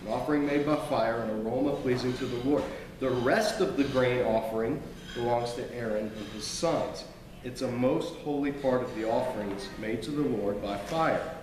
An 0.06 0.12
offering 0.12 0.46
made 0.46 0.66
by 0.66 0.76
fire, 0.76 1.22
an 1.22 1.30
aroma 1.30 1.76
pleasing 1.78 2.14
to 2.18 2.26
the 2.26 2.50
Lord. 2.50 2.64
The 3.00 3.10
rest 3.10 3.62
of 3.62 3.78
the 3.78 3.84
grain 3.86 4.26
offering 4.26 4.82
belongs 5.16 5.54
to 5.54 5.74
Aaron 5.76 6.12
and 6.16 6.28
his 6.34 6.46
sons. 6.46 7.06
It's 7.44 7.62
a 7.62 7.72
most 7.72 8.16
holy 8.18 8.52
part 8.52 8.84
of 8.84 8.96
the 8.96 9.10
offerings 9.10 9.68
made 9.80 10.02
to 10.04 10.12
the 10.12 10.22
Lord 10.22 10.62
by 10.62 10.78
fire. 10.78 11.36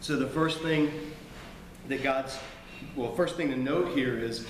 So 0.00 0.16
the 0.16 0.26
first 0.26 0.60
thing 0.60 0.90
that 1.88 2.02
God's, 2.02 2.38
well, 2.94 3.14
first 3.14 3.36
thing 3.36 3.50
to 3.50 3.56
note 3.56 3.96
here 3.96 4.18
is 4.18 4.46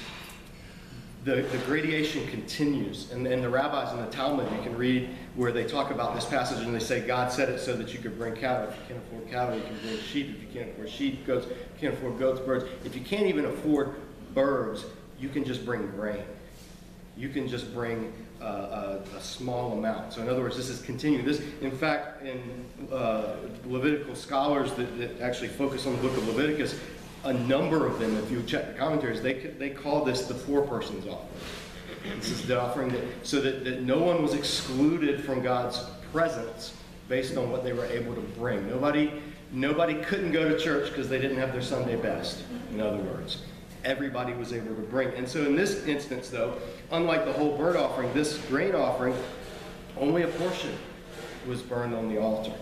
the, 1.24 1.36
the 1.36 1.58
gradation 1.66 2.26
continues. 2.28 3.10
And, 3.10 3.26
and 3.26 3.42
the 3.42 3.48
rabbis 3.48 3.92
in 3.92 4.00
the 4.04 4.10
Talmud, 4.10 4.50
you 4.52 4.62
can 4.62 4.76
read 4.76 5.08
where 5.34 5.52
they 5.52 5.64
talk 5.64 5.90
about 5.90 6.14
this 6.14 6.26
passage 6.26 6.64
and 6.64 6.74
they 6.74 6.80
say 6.80 7.00
God 7.00 7.32
said 7.32 7.48
it 7.48 7.60
so 7.60 7.74
that 7.76 7.92
you 7.94 7.98
could 7.98 8.18
bring 8.18 8.34
cattle. 8.34 8.68
If 8.68 8.76
you 8.76 8.82
can't 8.88 9.00
afford 9.06 9.30
cattle, 9.30 9.56
you 9.56 9.62
can 9.62 9.78
bring 9.78 9.98
sheep. 9.98 10.36
If 10.36 10.42
you 10.42 10.60
can't 10.60 10.70
afford 10.72 10.90
sheep, 10.90 11.26
goats. 11.26 11.46
You 11.46 11.54
can't 11.80 11.94
afford 11.94 12.18
goats, 12.18 12.40
birds. 12.40 12.66
If 12.84 12.94
you 12.94 13.00
can't 13.00 13.26
even 13.26 13.46
afford 13.46 13.94
birds, 14.34 14.84
you 15.18 15.30
can 15.30 15.44
just 15.44 15.64
bring 15.64 15.86
grain. 15.92 16.24
You 17.16 17.30
can 17.30 17.48
just 17.48 17.72
bring 17.72 18.12
uh, 18.42 19.00
a, 19.14 19.16
a, 19.16 19.20
small 19.20 19.72
amount. 19.72 20.12
So 20.12 20.20
in 20.20 20.28
other 20.28 20.42
words, 20.42 20.56
this 20.56 20.68
is 20.68 20.82
continuing. 20.82 21.24
This, 21.24 21.40
in 21.62 21.70
fact, 21.70 22.22
in 22.26 22.66
uh, 22.92 23.36
Levitical 23.64 24.16
scholars 24.16 24.72
that, 24.74 24.98
that 24.98 25.20
actually 25.20 25.48
focus 25.48 25.86
on 25.86 25.96
the 25.96 26.02
book 26.02 26.16
of 26.16 26.26
Leviticus, 26.26 26.78
a 27.24 27.32
number 27.32 27.86
of 27.86 27.98
them, 27.98 28.16
if 28.18 28.30
you 28.30 28.42
check 28.42 28.66
the 28.66 28.74
commentaries, 28.74 29.22
they, 29.22 29.34
they 29.34 29.70
call 29.70 30.04
this 30.04 30.26
the 30.26 30.34
four 30.34 30.62
persons 30.62 31.06
offering. 31.06 31.40
This 32.18 32.30
is 32.30 32.46
the 32.46 32.60
offering 32.60 32.90
that, 32.90 33.02
so 33.22 33.40
that, 33.40 33.64
that 33.64 33.82
no 33.82 33.98
one 33.98 34.22
was 34.22 34.34
excluded 34.34 35.24
from 35.24 35.42
God's 35.42 35.82
presence 36.12 36.74
based 37.08 37.36
on 37.36 37.50
what 37.50 37.64
they 37.64 37.72
were 37.72 37.86
able 37.86 38.14
to 38.14 38.20
bring. 38.20 38.68
Nobody, 38.68 39.10
nobody 39.52 39.94
couldn't 40.02 40.32
go 40.32 40.48
to 40.48 40.58
church 40.58 40.90
because 40.90 41.08
they 41.08 41.18
didn't 41.18 41.38
have 41.38 41.52
their 41.52 41.62
Sunday 41.62 41.96
best, 41.96 42.42
in 42.72 42.80
other 42.80 42.98
words. 42.98 43.42
Everybody 43.84 44.32
was 44.34 44.52
able 44.52 44.74
to 44.74 44.82
bring. 44.82 45.08
And 45.14 45.28
so 45.28 45.44
in 45.44 45.56
this 45.56 45.86
instance, 45.86 46.28
though, 46.28 46.58
unlike 46.90 47.24
the 47.24 47.32
whole 47.32 47.56
burnt 47.56 47.76
offering, 47.76 48.12
this 48.14 48.38
grain 48.48 48.74
offering, 48.74 49.14
only 49.98 50.22
a 50.22 50.28
portion 50.28 50.74
was 51.46 51.62
burned 51.62 51.94
on 51.94 52.08
the 52.08 52.18
altar. 52.18 52.52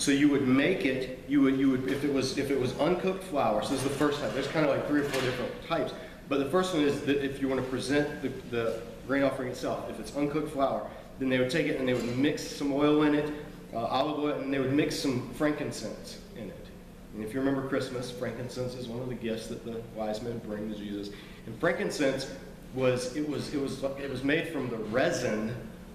So 0.00 0.12
you 0.12 0.30
would 0.30 0.48
make 0.48 0.86
it, 0.86 1.22
you 1.28 1.42
would, 1.42 1.58
you 1.58 1.72
would, 1.72 1.88
if 1.88 2.04
it 2.04 2.10
was, 2.10 2.38
if 2.38 2.50
it 2.50 2.58
was 2.58 2.72
uncooked 2.78 3.22
flour, 3.22 3.62
so 3.62 3.68
this 3.68 3.84
is 3.84 3.84
the 3.84 3.94
first 3.96 4.18
type, 4.18 4.32
there's 4.32 4.46
kind 4.46 4.64
of 4.64 4.74
like 4.74 4.88
three 4.88 5.00
or 5.00 5.04
four 5.04 5.20
different 5.20 5.52
types. 5.68 5.92
But 6.26 6.38
the 6.38 6.48
first 6.48 6.72
one 6.72 6.82
is 6.82 7.02
that 7.02 7.22
if 7.22 7.42
you 7.42 7.48
want 7.48 7.62
to 7.62 7.70
present 7.70 8.22
the, 8.22 8.28
the 8.50 8.80
grain 9.06 9.24
offering 9.24 9.50
itself, 9.50 9.90
if 9.90 10.00
it's 10.00 10.16
uncooked 10.16 10.52
flour, 10.52 10.88
then 11.18 11.28
they 11.28 11.38
would 11.38 11.50
take 11.50 11.66
it 11.66 11.78
and 11.78 11.86
they 11.86 11.92
would 11.92 12.16
mix 12.16 12.42
some 12.42 12.72
oil 12.72 13.02
in 13.02 13.14
it, 13.14 13.30
uh, 13.74 13.84
olive 13.84 14.20
oil, 14.20 14.40
and 14.40 14.50
they 14.50 14.58
would 14.58 14.72
mix 14.72 14.98
some 14.98 15.28
frankincense 15.34 16.18
in 16.34 16.48
it. 16.48 16.66
And 17.14 17.22
if 17.22 17.34
you 17.34 17.40
remember 17.40 17.68
Christmas, 17.68 18.10
frankincense 18.10 18.76
is 18.76 18.88
one 18.88 19.02
of 19.02 19.08
the 19.10 19.14
gifts 19.14 19.48
that 19.48 19.66
the 19.66 19.82
wise 19.94 20.22
men 20.22 20.38
bring 20.46 20.72
to 20.72 20.78
Jesus. 20.78 21.10
And 21.44 21.60
frankincense 21.60 22.30
was 22.74 23.14
it 23.16 23.28
was 23.28 23.52
it 23.52 23.60
was 23.60 23.82
it 23.82 24.08
was 24.08 24.24
made 24.24 24.48
from 24.48 24.70
the 24.70 24.78
resin 24.78 25.54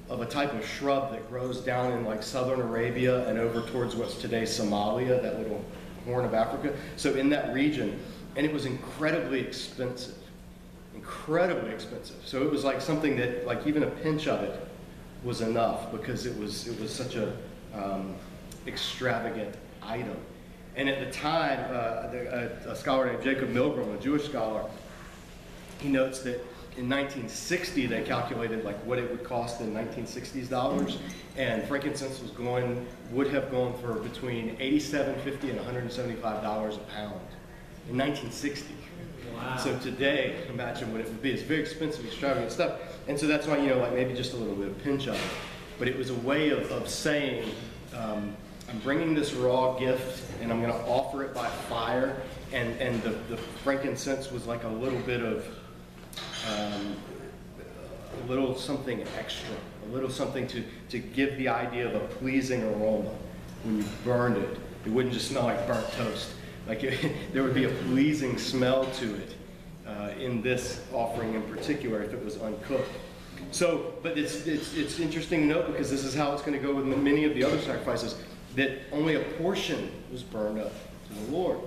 of 0.09 0.21
a 0.21 0.25
type 0.25 0.53
of 0.53 0.65
shrub 0.65 1.11
that 1.11 1.27
grows 1.29 1.61
down 1.61 1.91
in 1.91 2.05
like 2.05 2.21
southern 2.21 2.61
Arabia 2.61 3.27
and 3.27 3.39
over 3.39 3.61
towards 3.69 3.95
what's 3.95 4.15
today 4.15 4.43
Somalia, 4.43 5.21
that 5.21 5.39
little 5.39 5.63
horn 6.05 6.25
of 6.25 6.33
Africa. 6.33 6.75
So 6.95 7.15
in 7.15 7.29
that 7.29 7.53
region, 7.53 7.99
and 8.35 8.45
it 8.45 8.53
was 8.53 8.65
incredibly 8.65 9.39
expensive, 9.39 10.17
incredibly 10.93 11.71
expensive. 11.71 12.17
So 12.23 12.43
it 12.43 12.51
was 12.51 12.63
like 12.63 12.81
something 12.81 13.15
that 13.17 13.47
like 13.47 13.65
even 13.65 13.83
a 13.83 13.89
pinch 13.89 14.27
of 14.27 14.43
it 14.43 14.67
was 15.23 15.41
enough 15.41 15.91
because 15.91 16.25
it 16.25 16.37
was 16.37 16.67
it 16.67 16.79
was 16.79 16.93
such 16.93 17.15
a 17.15 17.35
um, 17.73 18.15
extravagant 18.67 19.55
item. 19.81 20.17
And 20.75 20.89
at 20.89 20.99
the 20.99 21.11
time, 21.11 21.59
uh, 21.69 22.07
the, 22.07 22.61
a, 22.67 22.71
a, 22.71 22.75
scholar 22.75 23.09
named 23.09 23.23
Jacob 23.23 23.49
Milgrom, 23.49 23.97
a 23.97 24.01
Jewish 24.01 24.25
scholar, 24.25 24.69
he 25.79 25.87
notes 25.87 26.19
that 26.23 26.43
in 26.77 26.89
1960 26.89 27.85
they 27.87 28.03
calculated 28.03 28.65
like 28.65 28.77
what 28.85 28.99
it 28.99 29.09
would 29.09 29.23
cost 29.23 29.61
in 29.61 29.73
1960s 29.73 30.49
dollars, 30.49 30.97
and 31.37 31.63
frankincense 31.67 32.21
was 32.21 32.31
going 32.31 32.85
would 33.11 33.27
have 33.27 33.49
gone 33.51 33.73
for 33.79 33.93
between 33.95 34.55
87.50 34.57 35.43
and 35.43 35.55
175 35.57 36.41
dollars 36.41 36.75
a 36.75 36.79
pound 36.79 37.13
in 37.89 37.97
1960. 37.97 38.73
Wow. 39.35 39.57
So 39.57 39.77
today, 39.79 40.35
imagine 40.49 40.91
what 40.91 41.01
it 41.01 41.07
would 41.07 41.21
be. 41.21 41.31
It's 41.31 41.43
very 41.43 41.61
expensive, 41.61 42.05
extravagant 42.05 42.51
stuff, 42.51 42.79
and 43.07 43.19
so 43.19 43.27
that's 43.27 43.47
why 43.47 43.57
you 43.57 43.69
know 43.69 43.77
like 43.77 43.93
maybe 43.93 44.13
just 44.13 44.33
a 44.33 44.37
little 44.37 44.55
bit 44.55 44.67
of 44.67 44.83
pinch 44.83 45.07
of 45.07 45.15
it. 45.15 45.21
But 45.77 45.87
it 45.87 45.97
was 45.97 46.09
a 46.09 46.15
way 46.15 46.49
of, 46.49 46.71
of 46.71 46.89
saying. 46.89 47.49
Um, 47.95 48.35
I'm 48.69 48.79
bringing 48.79 49.13
this 49.13 49.33
raw 49.33 49.77
gift 49.77 50.23
and 50.41 50.51
I'm 50.51 50.61
going 50.61 50.73
to 50.73 50.85
offer 50.87 51.23
it 51.23 51.33
by 51.33 51.47
fire. 51.47 52.21
And, 52.51 52.79
and 52.81 53.01
the, 53.03 53.11
the 53.29 53.37
frankincense 53.37 54.31
was 54.31 54.47
like 54.47 54.63
a 54.63 54.69
little 54.69 54.99
bit 55.01 55.21
of, 55.21 55.45
um, 56.49 56.95
a 58.23 58.27
little 58.27 58.55
something 58.55 59.05
extra, 59.17 59.55
a 59.89 59.93
little 59.93 60.09
something 60.09 60.47
to, 60.47 60.63
to 60.89 60.99
give 60.99 61.37
the 61.37 61.47
idea 61.47 61.87
of 61.87 61.95
a 61.95 62.07
pleasing 62.15 62.63
aroma 62.63 63.11
when 63.63 63.77
you 63.77 63.85
burned 64.03 64.37
it. 64.37 64.57
It 64.85 64.91
wouldn't 64.91 65.13
just 65.13 65.29
smell 65.29 65.43
like 65.43 65.65
burnt 65.67 65.89
toast. 65.93 66.31
Like 66.67 66.83
it, 66.83 67.15
there 67.33 67.43
would 67.43 67.55
be 67.55 67.65
a 67.65 67.69
pleasing 67.69 68.37
smell 68.37 68.85
to 68.85 69.15
it 69.15 69.35
uh, 69.87 70.11
in 70.19 70.41
this 70.41 70.85
offering 70.93 71.33
in 71.33 71.43
particular 71.43 72.01
if 72.03 72.13
it 72.13 72.23
was 72.23 72.37
uncooked. 72.37 72.91
So, 73.51 73.93
but 74.01 74.17
it's, 74.17 74.47
it's, 74.47 74.75
it's 74.75 74.99
interesting 74.99 75.41
to 75.41 75.45
note 75.47 75.67
because 75.67 75.89
this 75.89 76.03
is 76.03 76.15
how 76.15 76.33
it's 76.33 76.41
going 76.41 76.59
to 76.59 76.65
go 76.65 76.73
with 76.73 76.85
many 76.85 77.25
of 77.25 77.35
the 77.35 77.43
other 77.43 77.59
sacrifices 77.59 78.15
that 78.55 78.79
only 78.91 79.15
a 79.15 79.19
portion 79.37 79.91
was 80.11 80.23
burned 80.23 80.59
up 80.59 80.71
to 81.07 81.13
the 81.13 81.31
Lord, 81.31 81.59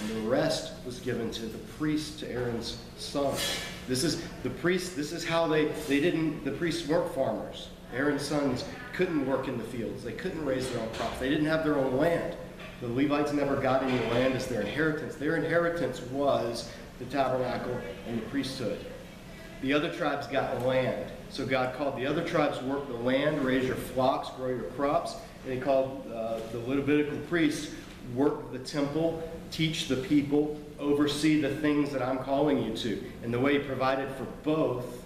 and 0.00 0.10
the 0.10 0.28
rest 0.28 0.72
was 0.84 1.00
given 1.00 1.30
to 1.32 1.46
the 1.46 1.58
priest, 1.78 2.20
to 2.20 2.30
Aaron's 2.30 2.78
son. 2.96 3.34
This 3.88 4.04
is 4.04 4.22
the 4.42 4.50
priest, 4.50 4.96
this 4.96 5.12
is 5.12 5.24
how 5.24 5.46
they, 5.46 5.66
they 5.88 6.00
didn't, 6.00 6.44
the 6.44 6.52
priests 6.52 6.88
weren't 6.88 7.12
farmers. 7.14 7.68
Aaron's 7.94 8.22
sons 8.22 8.64
couldn't 8.94 9.26
work 9.26 9.48
in 9.48 9.58
the 9.58 9.64
fields. 9.64 10.02
They 10.02 10.12
couldn't 10.12 10.44
raise 10.44 10.70
their 10.70 10.80
own 10.80 10.88
crops. 10.94 11.18
They 11.18 11.28
didn't 11.28 11.46
have 11.46 11.64
their 11.64 11.76
own 11.76 11.96
land. 11.96 12.36
The 12.80 12.88
Levites 12.88 13.32
never 13.32 13.56
got 13.56 13.82
any 13.82 13.98
land 14.10 14.34
as 14.34 14.46
their 14.46 14.62
inheritance. 14.62 15.14
Their 15.16 15.36
inheritance 15.36 16.00
was 16.10 16.70
the 16.98 17.04
tabernacle 17.06 17.78
and 18.08 18.18
the 18.18 18.26
priesthood. 18.26 18.78
The 19.60 19.72
other 19.72 19.92
tribes 19.92 20.26
got 20.26 20.66
land. 20.66 21.10
So 21.30 21.46
God 21.46 21.76
called 21.76 21.96
the 21.96 22.06
other 22.06 22.24
tribes 22.24 22.60
work 22.62 22.88
the 22.88 22.94
land, 22.94 23.44
raise 23.44 23.64
your 23.64 23.76
flocks, 23.76 24.30
grow 24.36 24.48
your 24.48 24.64
crops. 24.70 25.14
And 25.44 25.54
he 25.54 25.60
called 25.60 26.10
uh, 26.12 26.40
the 26.50 26.58
Levitical 26.58 27.18
priests 27.28 27.72
work 28.14 28.52
the 28.52 28.58
temple, 28.58 29.22
teach 29.50 29.88
the 29.88 29.96
people, 29.96 30.58
oversee 30.78 31.40
the 31.40 31.54
things 31.56 31.90
that 31.92 32.02
I'm 32.02 32.18
calling 32.18 32.62
you 32.62 32.76
to. 32.78 33.02
And 33.22 33.32
the 33.32 33.40
way 33.40 33.54
he 33.54 33.58
provided 33.60 34.10
for 34.14 34.24
both 34.42 35.04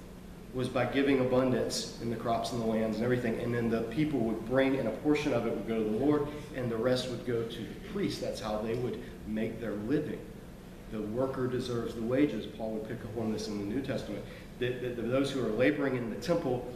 was 0.54 0.68
by 0.68 0.86
giving 0.86 1.20
abundance 1.20 1.98
in 2.00 2.08
the 2.08 2.16
crops 2.16 2.52
and 2.52 2.62
the 2.62 2.66
lands 2.66 2.96
and 2.96 3.04
everything. 3.04 3.38
And 3.40 3.54
then 3.54 3.68
the 3.68 3.82
people 3.82 4.20
would 4.20 4.46
bring, 4.46 4.76
and 4.76 4.88
a 4.88 4.92
portion 4.92 5.32
of 5.32 5.46
it 5.46 5.50
would 5.50 5.68
go 5.68 5.82
to 5.82 5.84
the 5.84 6.04
Lord, 6.04 6.26
and 6.54 6.70
the 6.70 6.76
rest 6.76 7.10
would 7.10 7.26
go 7.26 7.42
to 7.42 7.58
the 7.58 7.88
priests. 7.92 8.20
That's 8.20 8.40
how 8.40 8.58
they 8.58 8.74
would 8.74 9.02
make 9.26 9.60
their 9.60 9.74
living. 9.74 10.18
The 10.92 11.02
worker 11.02 11.46
deserves 11.46 11.94
the 11.94 12.02
wages. 12.02 12.46
Paul 12.46 12.72
would 12.72 12.88
pick 12.88 13.04
up 13.04 13.18
on 13.18 13.32
this 13.32 13.48
in 13.48 13.58
the 13.58 13.74
New 13.74 13.82
Testament. 13.82 14.24
That 14.60 14.96
those 14.96 15.30
who 15.30 15.44
are 15.44 15.50
laboring 15.50 15.96
in 15.96 16.08
the 16.08 16.16
temple 16.16 16.66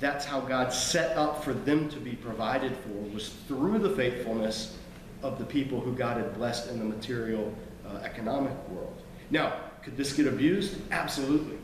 that's 0.00 0.24
how 0.24 0.40
God 0.40 0.72
set 0.72 1.16
up 1.16 1.44
for 1.44 1.52
them 1.52 1.88
to 1.90 2.00
be 2.00 2.12
provided 2.12 2.74
for, 2.78 2.94
was 3.14 3.28
through 3.46 3.78
the 3.78 3.90
faithfulness 3.90 4.76
of 5.22 5.38
the 5.38 5.44
people 5.44 5.80
who 5.80 5.92
God 5.92 6.16
had 6.16 6.34
blessed 6.34 6.70
in 6.70 6.78
the 6.78 6.84
material 6.84 7.52
uh, 7.86 7.96
economic 7.98 8.52
world. 8.68 9.02
Now, 9.30 9.54
could 9.82 9.96
this 9.96 10.12
get 10.12 10.26
abused? 10.26 10.76
Absolutely. 10.90 11.56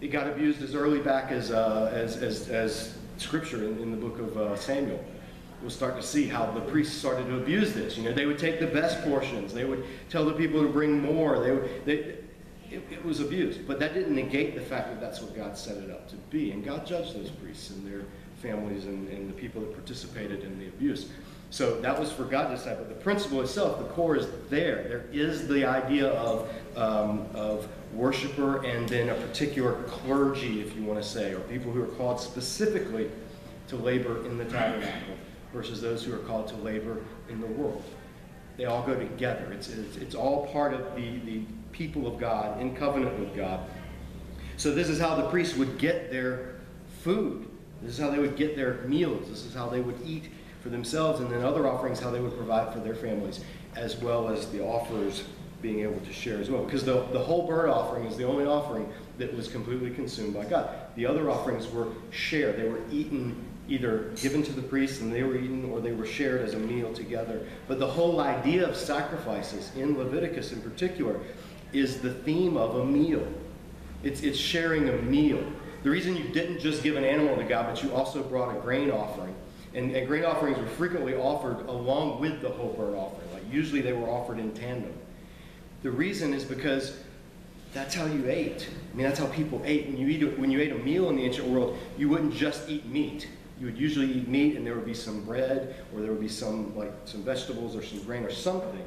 It 0.00 0.08
got 0.08 0.26
abused 0.26 0.62
as 0.62 0.74
early 0.74 1.00
back 1.00 1.30
as, 1.30 1.50
uh, 1.50 1.90
as, 1.94 2.16
as, 2.16 2.48
as, 2.48 2.98
scripture 3.16 3.64
in, 3.64 3.78
in, 3.78 3.90
the 3.92 3.96
book 3.96 4.18
of 4.18 4.36
uh, 4.36 4.56
Samuel. 4.56 5.02
We'll 5.60 5.70
start 5.70 5.96
to 5.96 6.02
see 6.02 6.26
how 6.26 6.50
the 6.50 6.60
priests 6.60 6.96
started 6.96 7.26
to 7.28 7.36
abuse 7.36 7.72
this. 7.72 7.96
You 7.96 8.02
know, 8.02 8.12
they 8.12 8.26
would 8.26 8.38
take 8.38 8.58
the 8.58 8.66
best 8.66 9.02
portions. 9.02 9.54
They 9.54 9.64
would 9.64 9.84
tell 10.10 10.24
the 10.24 10.32
people 10.32 10.60
to 10.62 10.68
bring 10.68 11.00
more. 11.00 11.38
They, 11.38 11.52
would, 11.52 11.86
they, 11.86 11.98
it, 12.70 12.82
it, 12.90 13.04
was 13.04 13.20
abused. 13.20 13.66
But 13.66 13.78
that 13.78 13.94
didn't 13.94 14.14
negate 14.14 14.56
the 14.56 14.60
fact 14.60 14.88
that 14.90 15.00
that's 15.00 15.22
what 15.22 15.34
God 15.36 15.56
set 15.56 15.76
it 15.76 15.90
up 15.90 16.08
to 16.08 16.16
be. 16.28 16.50
And 16.50 16.64
God 16.64 16.86
judged 16.86 17.14
those 17.14 17.30
priests 17.30 17.70
and 17.70 17.86
their 17.86 18.02
families 18.44 18.84
and, 18.84 19.08
and 19.08 19.28
the 19.28 19.32
people 19.32 19.60
that 19.62 19.72
participated 19.72 20.44
in 20.44 20.58
the 20.58 20.66
abuse. 20.66 21.08
So 21.50 21.80
that 21.80 21.98
was 21.98 22.12
forgotten 22.12 22.56
decide. 22.56 22.78
But 22.78 22.88
the 22.88 22.94
principle 22.96 23.40
itself, 23.40 23.78
the 23.78 23.84
core 23.84 24.16
is 24.16 24.26
there. 24.50 24.82
There 24.88 25.04
is 25.12 25.48
the 25.48 25.64
idea 25.64 26.08
of, 26.08 26.48
um, 26.76 27.26
of 27.32 27.68
worshiper 27.92 28.64
and 28.64 28.88
then 28.88 29.08
a 29.08 29.14
particular 29.14 29.74
clergy, 29.84 30.60
if 30.60 30.76
you 30.76 30.82
want 30.82 31.02
to 31.02 31.08
say, 31.08 31.32
or 31.32 31.40
people 31.40 31.72
who 31.72 31.82
are 31.82 31.94
called 31.98 32.20
specifically 32.20 33.10
to 33.68 33.76
labor 33.76 34.26
in 34.26 34.36
the 34.36 34.44
tabernacle 34.44 35.14
versus 35.52 35.80
those 35.80 36.04
who 36.04 36.12
are 36.12 36.18
called 36.18 36.48
to 36.48 36.56
labor 36.56 36.98
in 37.28 37.40
the 37.40 37.46
world. 37.46 37.82
They 38.56 38.66
all 38.66 38.82
go 38.82 38.94
together. 38.94 39.52
It's, 39.52 39.68
it's, 39.68 39.96
it's 39.96 40.14
all 40.14 40.48
part 40.48 40.74
of 40.74 40.96
the, 40.96 41.18
the 41.20 41.42
people 41.72 42.06
of 42.06 42.18
God, 42.20 42.60
in 42.60 42.76
covenant 42.76 43.18
with 43.18 43.34
God. 43.34 43.60
So 44.56 44.74
this 44.74 44.88
is 44.88 45.00
how 45.00 45.14
the 45.14 45.28
priests 45.28 45.56
would 45.56 45.78
get 45.78 46.10
their 46.10 46.56
food. 47.02 47.48
This 47.82 47.94
is 47.94 47.98
how 47.98 48.10
they 48.10 48.18
would 48.18 48.36
get 48.36 48.56
their 48.56 48.82
meals. 48.86 49.28
This 49.28 49.44
is 49.44 49.54
how 49.54 49.68
they 49.68 49.80
would 49.80 49.98
eat 50.04 50.24
for 50.62 50.70
themselves, 50.70 51.20
and 51.20 51.30
then 51.30 51.42
other 51.42 51.66
offerings, 51.68 52.00
how 52.00 52.10
they 52.10 52.20
would 52.20 52.36
provide 52.36 52.72
for 52.72 52.80
their 52.80 52.94
families, 52.94 53.40
as 53.76 53.96
well 53.96 54.28
as 54.28 54.46
the 54.50 54.62
offerers 54.64 55.24
being 55.60 55.80
able 55.80 56.00
to 56.00 56.12
share 56.12 56.38
as 56.40 56.50
well. 56.50 56.64
Because 56.64 56.84
the, 56.84 57.02
the 57.12 57.18
whole 57.18 57.46
burnt 57.46 57.70
offering 57.70 58.04
is 58.04 58.16
the 58.16 58.24
only 58.24 58.46
offering 58.46 58.90
that 59.18 59.34
was 59.34 59.48
completely 59.48 59.90
consumed 59.90 60.34
by 60.34 60.44
God. 60.44 60.70
The 60.96 61.06
other 61.06 61.30
offerings 61.30 61.70
were 61.70 61.88
shared. 62.10 62.56
They 62.58 62.68
were 62.68 62.80
eaten 62.90 63.34
either 63.68 64.10
given 64.16 64.42
to 64.42 64.52
the 64.52 64.62
priests 64.62 65.00
and 65.00 65.12
they 65.12 65.22
were 65.22 65.36
eaten 65.36 65.70
or 65.70 65.80
they 65.80 65.92
were 65.92 66.06
shared 66.06 66.42
as 66.42 66.54
a 66.54 66.58
meal 66.58 66.92
together. 66.92 67.46
But 67.66 67.78
the 67.78 67.86
whole 67.86 68.20
idea 68.20 68.68
of 68.68 68.76
sacrifices 68.76 69.72
in 69.74 69.96
Leviticus 69.96 70.52
in 70.52 70.60
particular 70.60 71.18
is 71.72 72.00
the 72.00 72.12
theme 72.12 72.56
of 72.56 72.76
a 72.76 72.84
meal. 72.84 73.26
It's, 74.02 74.22
it's 74.22 74.38
sharing 74.38 74.90
a 74.90 74.96
meal. 74.98 75.42
The 75.84 75.90
reason 75.90 76.16
you 76.16 76.24
didn't 76.24 76.60
just 76.60 76.82
give 76.82 76.96
an 76.96 77.04
animal 77.04 77.36
to 77.36 77.44
God, 77.44 77.66
but 77.66 77.82
you 77.82 77.94
also 77.94 78.22
brought 78.22 78.56
a 78.56 78.58
grain 78.58 78.90
offering. 78.90 79.34
And, 79.74 79.94
and 79.94 80.08
grain 80.08 80.24
offerings 80.24 80.56
were 80.56 80.66
frequently 80.66 81.14
offered 81.14 81.60
along 81.66 82.20
with 82.20 82.40
the 82.40 82.48
whole 82.48 82.72
burnt 82.72 82.96
offering. 82.96 83.30
Like 83.34 83.42
usually 83.52 83.82
they 83.82 83.92
were 83.92 84.08
offered 84.08 84.38
in 84.38 84.52
tandem. 84.52 84.94
The 85.82 85.90
reason 85.90 86.32
is 86.32 86.42
because 86.42 86.98
that's 87.74 87.94
how 87.94 88.06
you 88.06 88.30
ate. 88.30 88.66
I 88.92 88.96
mean, 88.96 89.06
that's 89.06 89.18
how 89.18 89.26
people 89.26 89.60
ate. 89.66 89.88
When 89.88 89.98
you, 89.98 90.08
eat 90.08 90.38
when 90.38 90.50
you 90.50 90.58
ate 90.58 90.72
a 90.72 90.78
meal 90.78 91.10
in 91.10 91.16
the 91.16 91.24
ancient 91.24 91.48
world, 91.48 91.76
you 91.98 92.08
wouldn't 92.08 92.32
just 92.32 92.66
eat 92.66 92.86
meat. 92.86 93.28
You 93.60 93.66
would 93.66 93.76
usually 93.76 94.10
eat 94.10 94.26
meat 94.26 94.56
and 94.56 94.66
there 94.66 94.76
would 94.76 94.86
be 94.86 94.94
some 94.94 95.22
bread 95.26 95.84
or 95.92 96.00
there 96.00 96.12
would 96.12 96.20
be 96.20 96.28
some, 96.28 96.74
like, 96.74 96.92
some 97.04 97.22
vegetables 97.22 97.76
or 97.76 97.82
some 97.82 98.02
grain 98.04 98.24
or 98.24 98.32
something. 98.32 98.86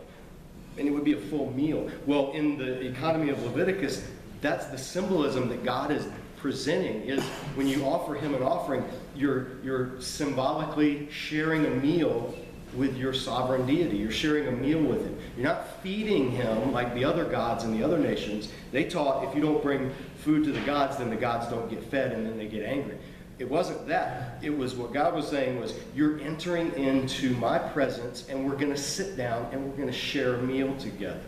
And 0.80 0.88
it 0.88 0.92
would 0.92 1.06
be 1.06 1.14
a 1.14 1.22
full 1.22 1.52
meal. 1.52 1.92
Well, 2.08 2.32
in 2.32 2.58
the 2.58 2.88
economy 2.88 3.30
of 3.30 3.44
Leviticus, 3.44 4.04
that's 4.42 4.66
the 4.66 4.78
symbolism 4.80 5.48
that 5.50 5.64
God 5.64 5.92
is 5.92 6.08
presenting 6.48 7.02
is 7.02 7.22
when 7.56 7.68
you 7.68 7.84
offer 7.84 8.16
him 8.16 8.34
an 8.34 8.42
offering, 8.42 8.82
you're, 9.14 9.62
you're 9.66 10.00
symbolically 10.00 11.06
sharing 11.12 11.66
a 11.66 11.70
meal 11.70 12.34
with 12.74 12.96
your 12.96 13.12
sovereign 13.14 13.66
deity. 13.66 13.98
You're 13.98 14.12
sharing 14.12 14.48
a 14.48 14.52
meal 14.54 14.82
with 14.82 15.04
him. 15.04 15.20
You're 15.36 15.46
not 15.46 15.82
feeding 15.84 16.32
him 16.32 16.72
like 16.72 16.94
the 16.94 17.04
other 17.04 17.26
gods 17.26 17.66
in 17.66 17.78
the 17.78 17.84
other 17.84 17.98
nations. 17.98 18.50
They 18.72 18.86
taught 18.86 19.28
if 19.28 19.36
you 19.36 19.42
don't 19.42 19.62
bring 19.62 19.94
food 20.20 20.46
to 20.46 20.54
the 20.54 20.62
gods, 20.62 20.96
then 20.96 21.10
the 21.10 21.18
gods 21.18 21.50
don't 21.50 21.70
get 21.70 21.84
fed 21.84 22.14
and 22.14 22.26
then 22.26 22.38
they 22.38 22.48
get 22.48 22.64
angry. 22.64 22.98
It 23.40 23.50
wasn't 23.50 23.86
that. 23.90 24.40
It 24.42 24.58
was 24.58 24.74
what 24.74 24.94
God 24.94 25.16
was 25.16 25.28
saying 25.28 25.60
was, 25.60 25.74
you're 25.94 26.18
entering 26.22 26.72
into 26.76 27.32
my 27.36 27.60
presence 27.60 28.26
and 28.30 28.50
we're 28.50 28.56
going 28.56 28.72
to 28.72 28.82
sit 28.82 29.18
down 29.18 29.50
and 29.52 29.66
we're 29.66 29.76
going 29.76 29.90
to 29.90 29.94
share 29.94 30.36
a 30.36 30.42
meal 30.42 30.74
together. 30.78 31.20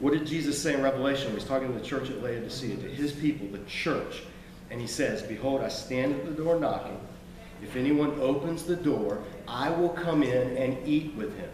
What 0.00 0.14
did 0.14 0.26
Jesus 0.26 0.60
say 0.60 0.74
in 0.74 0.82
Revelation? 0.82 1.32
He's 1.32 1.44
talking 1.44 1.68
to 1.68 1.78
the 1.78 1.84
church 1.84 2.10
at 2.10 2.22
Laodicea, 2.22 2.76
to 2.76 2.88
his 2.88 3.12
people, 3.12 3.46
the 3.48 3.64
church. 3.66 4.22
And 4.70 4.80
he 4.80 4.86
says, 4.86 5.22
Behold, 5.22 5.60
I 5.60 5.68
stand 5.68 6.14
at 6.14 6.24
the 6.24 6.32
door 6.32 6.58
knocking. 6.58 6.98
If 7.62 7.76
anyone 7.76 8.18
opens 8.20 8.64
the 8.64 8.76
door, 8.76 9.22
I 9.46 9.68
will 9.70 9.90
come 9.90 10.22
in 10.22 10.56
and 10.56 10.78
eat 10.88 11.14
with 11.14 11.36
him. 11.36 11.50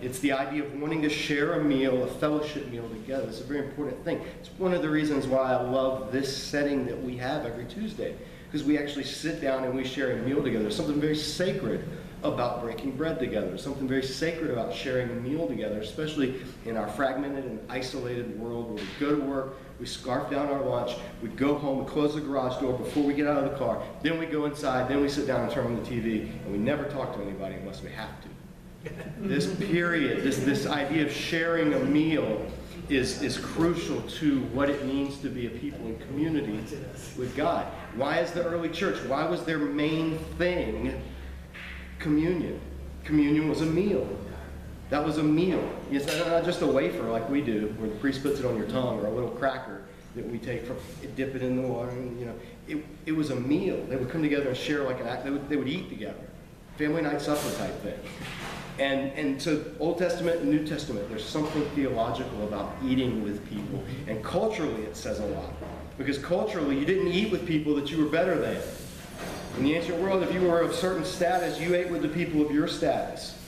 It's 0.00 0.18
the 0.20 0.32
idea 0.32 0.64
of 0.64 0.80
wanting 0.80 1.02
to 1.02 1.08
share 1.08 1.54
a 1.54 1.64
meal, 1.64 2.04
a 2.04 2.06
fellowship 2.06 2.70
meal 2.70 2.88
together. 2.88 3.26
It's 3.26 3.40
a 3.40 3.44
very 3.44 3.66
important 3.66 4.04
thing. 4.04 4.20
It's 4.38 4.50
one 4.58 4.74
of 4.74 4.82
the 4.82 4.90
reasons 4.90 5.26
why 5.26 5.52
I 5.52 5.62
love 5.62 6.12
this 6.12 6.36
setting 6.36 6.84
that 6.86 7.02
we 7.02 7.16
have 7.16 7.46
every 7.46 7.64
Tuesday, 7.64 8.14
because 8.46 8.66
we 8.66 8.76
actually 8.76 9.04
sit 9.04 9.40
down 9.40 9.64
and 9.64 9.74
we 9.74 9.82
share 9.82 10.12
a 10.12 10.16
meal 10.22 10.42
together. 10.42 10.64
There's 10.64 10.76
something 10.76 11.00
very 11.00 11.16
sacred 11.16 11.88
about 12.24 12.62
breaking 12.62 12.92
bread 12.92 13.18
together, 13.18 13.56
something 13.58 13.86
very 13.86 14.02
sacred 14.02 14.50
about 14.50 14.74
sharing 14.74 15.10
a 15.10 15.14
meal 15.14 15.46
together, 15.46 15.80
especially 15.80 16.34
in 16.64 16.76
our 16.76 16.88
fragmented 16.88 17.44
and 17.44 17.60
isolated 17.68 18.38
world 18.40 18.74
where 18.74 18.82
we 18.82 18.90
go 18.98 19.14
to 19.14 19.22
work, 19.22 19.56
we 19.78 19.86
scarf 19.86 20.30
down 20.30 20.48
our 20.48 20.62
lunch, 20.62 20.96
we 21.22 21.28
go 21.28 21.54
home, 21.54 21.84
we 21.84 21.90
close 21.90 22.14
the 22.14 22.20
garage 22.20 22.60
door 22.60 22.72
before 22.72 23.02
we 23.02 23.12
get 23.12 23.26
out 23.26 23.44
of 23.44 23.50
the 23.50 23.58
car, 23.58 23.82
then 24.02 24.18
we 24.18 24.26
go 24.26 24.46
inside, 24.46 24.88
then 24.88 25.00
we 25.00 25.08
sit 25.08 25.26
down 25.26 25.42
and 25.42 25.52
turn 25.52 25.66
on 25.66 25.76
the 25.76 25.82
TV, 25.82 26.30
and 26.30 26.52
we 26.52 26.58
never 26.58 26.84
talk 26.84 27.14
to 27.14 27.22
anybody 27.22 27.56
unless 27.56 27.82
we 27.82 27.90
have 27.90 28.10
to. 28.22 28.28
this 29.18 29.54
period, 29.56 30.22
this, 30.22 30.38
this 30.38 30.66
idea 30.66 31.04
of 31.04 31.12
sharing 31.12 31.74
a 31.74 31.80
meal 31.80 32.46
is, 32.88 33.22
is 33.22 33.38
crucial 33.38 34.00
to 34.02 34.40
what 34.52 34.68
it 34.68 34.84
means 34.84 35.18
to 35.18 35.28
be 35.28 35.46
a 35.46 35.50
people 35.50 35.86
in 35.86 35.98
community 36.00 36.58
with 37.16 37.34
God. 37.36 37.66
Why 37.96 38.20
is 38.20 38.32
the 38.32 38.44
early 38.44 38.68
church, 38.68 39.02
why 39.08 39.24
was 39.24 39.44
their 39.44 39.58
main 39.58 40.18
thing 40.38 41.00
communion. 42.04 42.60
Communion 43.02 43.48
was 43.48 43.62
a 43.62 43.66
meal. 43.66 44.06
That 44.90 45.02
was 45.02 45.16
a 45.16 45.22
meal. 45.22 45.62
It's 45.90 46.06
not 46.06 46.26
uh, 46.26 46.42
just 46.42 46.60
a 46.60 46.66
wafer 46.66 47.04
like 47.04 47.28
we 47.30 47.40
do, 47.40 47.74
where 47.78 47.88
the 47.88 47.96
priest 47.96 48.22
puts 48.22 48.38
it 48.40 48.44
on 48.44 48.58
your 48.58 48.68
tongue, 48.68 49.00
or 49.00 49.06
a 49.06 49.10
little 49.10 49.30
cracker 49.30 49.82
that 50.14 50.30
we 50.30 50.38
take 50.38 50.66
from, 50.66 50.76
dip 51.16 51.34
it 51.34 51.42
in 51.42 51.56
the 51.56 51.66
water, 51.66 51.90
and, 51.90 52.20
you 52.20 52.26
know. 52.26 52.34
It, 52.68 52.84
it 53.06 53.12
was 53.12 53.30
a 53.30 53.36
meal. 53.36 53.82
They 53.88 53.96
would 53.96 54.10
come 54.10 54.22
together 54.22 54.48
and 54.48 54.56
share 54.56 54.84
like 54.84 55.00
an 55.00 55.06
act. 55.06 55.24
They 55.24 55.30
would, 55.30 55.48
they 55.48 55.56
would 55.56 55.68
eat 55.68 55.88
together. 55.88 56.24
Family 56.76 57.02
night 57.02 57.20
supper 57.20 57.50
type 57.56 57.74
thing. 57.82 57.98
And, 58.78 59.12
and 59.12 59.40
so 59.40 59.64
Old 59.78 59.98
Testament 59.98 60.40
and 60.40 60.50
New 60.50 60.66
Testament, 60.66 61.08
there's 61.08 61.24
something 61.24 61.64
theological 61.74 62.46
about 62.48 62.74
eating 62.84 63.22
with 63.22 63.48
people. 63.48 63.82
And 64.08 64.22
culturally 64.24 64.82
it 64.82 64.96
says 64.96 65.20
a 65.20 65.26
lot. 65.26 65.52
Because 65.96 66.18
culturally 66.18 66.78
you 66.78 66.84
didn't 66.84 67.08
eat 67.08 67.30
with 67.30 67.46
people 67.46 67.74
that 67.76 67.90
you 67.90 68.02
were 68.02 68.10
better 68.10 68.36
than. 68.38 68.60
In 69.56 69.64
the 69.64 69.74
ancient 69.74 69.98
world, 70.00 70.22
if 70.22 70.34
you 70.34 70.42
were 70.42 70.60
of 70.60 70.74
certain 70.74 71.04
status, 71.04 71.60
you 71.60 71.74
ate 71.74 71.88
with 71.88 72.02
the 72.02 72.08
people 72.08 72.44
of 72.44 72.50
your 72.50 72.66
status. 72.66 73.38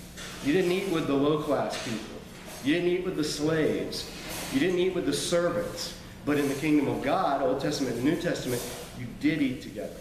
You 0.44 0.52
didn't 0.52 0.70
eat 0.70 0.88
with 0.90 1.08
the 1.08 1.14
low 1.14 1.42
class 1.42 1.82
people. 1.84 2.16
You 2.64 2.74
didn't 2.74 2.90
eat 2.90 3.04
with 3.04 3.16
the 3.16 3.24
slaves. 3.24 4.08
You 4.52 4.60
didn't 4.60 4.78
eat 4.78 4.94
with 4.94 5.06
the 5.06 5.12
servants. 5.12 5.98
But 6.24 6.38
in 6.38 6.48
the 6.48 6.54
kingdom 6.54 6.88
of 6.88 7.02
God, 7.02 7.42
Old 7.42 7.60
Testament 7.60 7.96
and 7.96 8.04
New 8.04 8.16
Testament, 8.20 8.62
you 8.98 9.06
did 9.20 9.42
eat 9.42 9.62
together. 9.62 9.96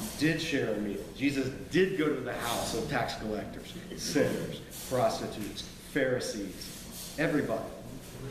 You 0.00 0.08
did 0.18 0.40
share 0.40 0.72
a 0.72 0.76
meal. 0.78 1.02
Jesus 1.16 1.48
did 1.70 1.98
go 1.98 2.08
to 2.08 2.20
the 2.20 2.32
house 2.32 2.74
of 2.74 2.88
tax 2.88 3.14
collectors, 3.16 3.74
sinners, 3.96 4.60
prostitutes, 4.88 5.62
Pharisees, 5.92 7.14
everybody 7.18 7.64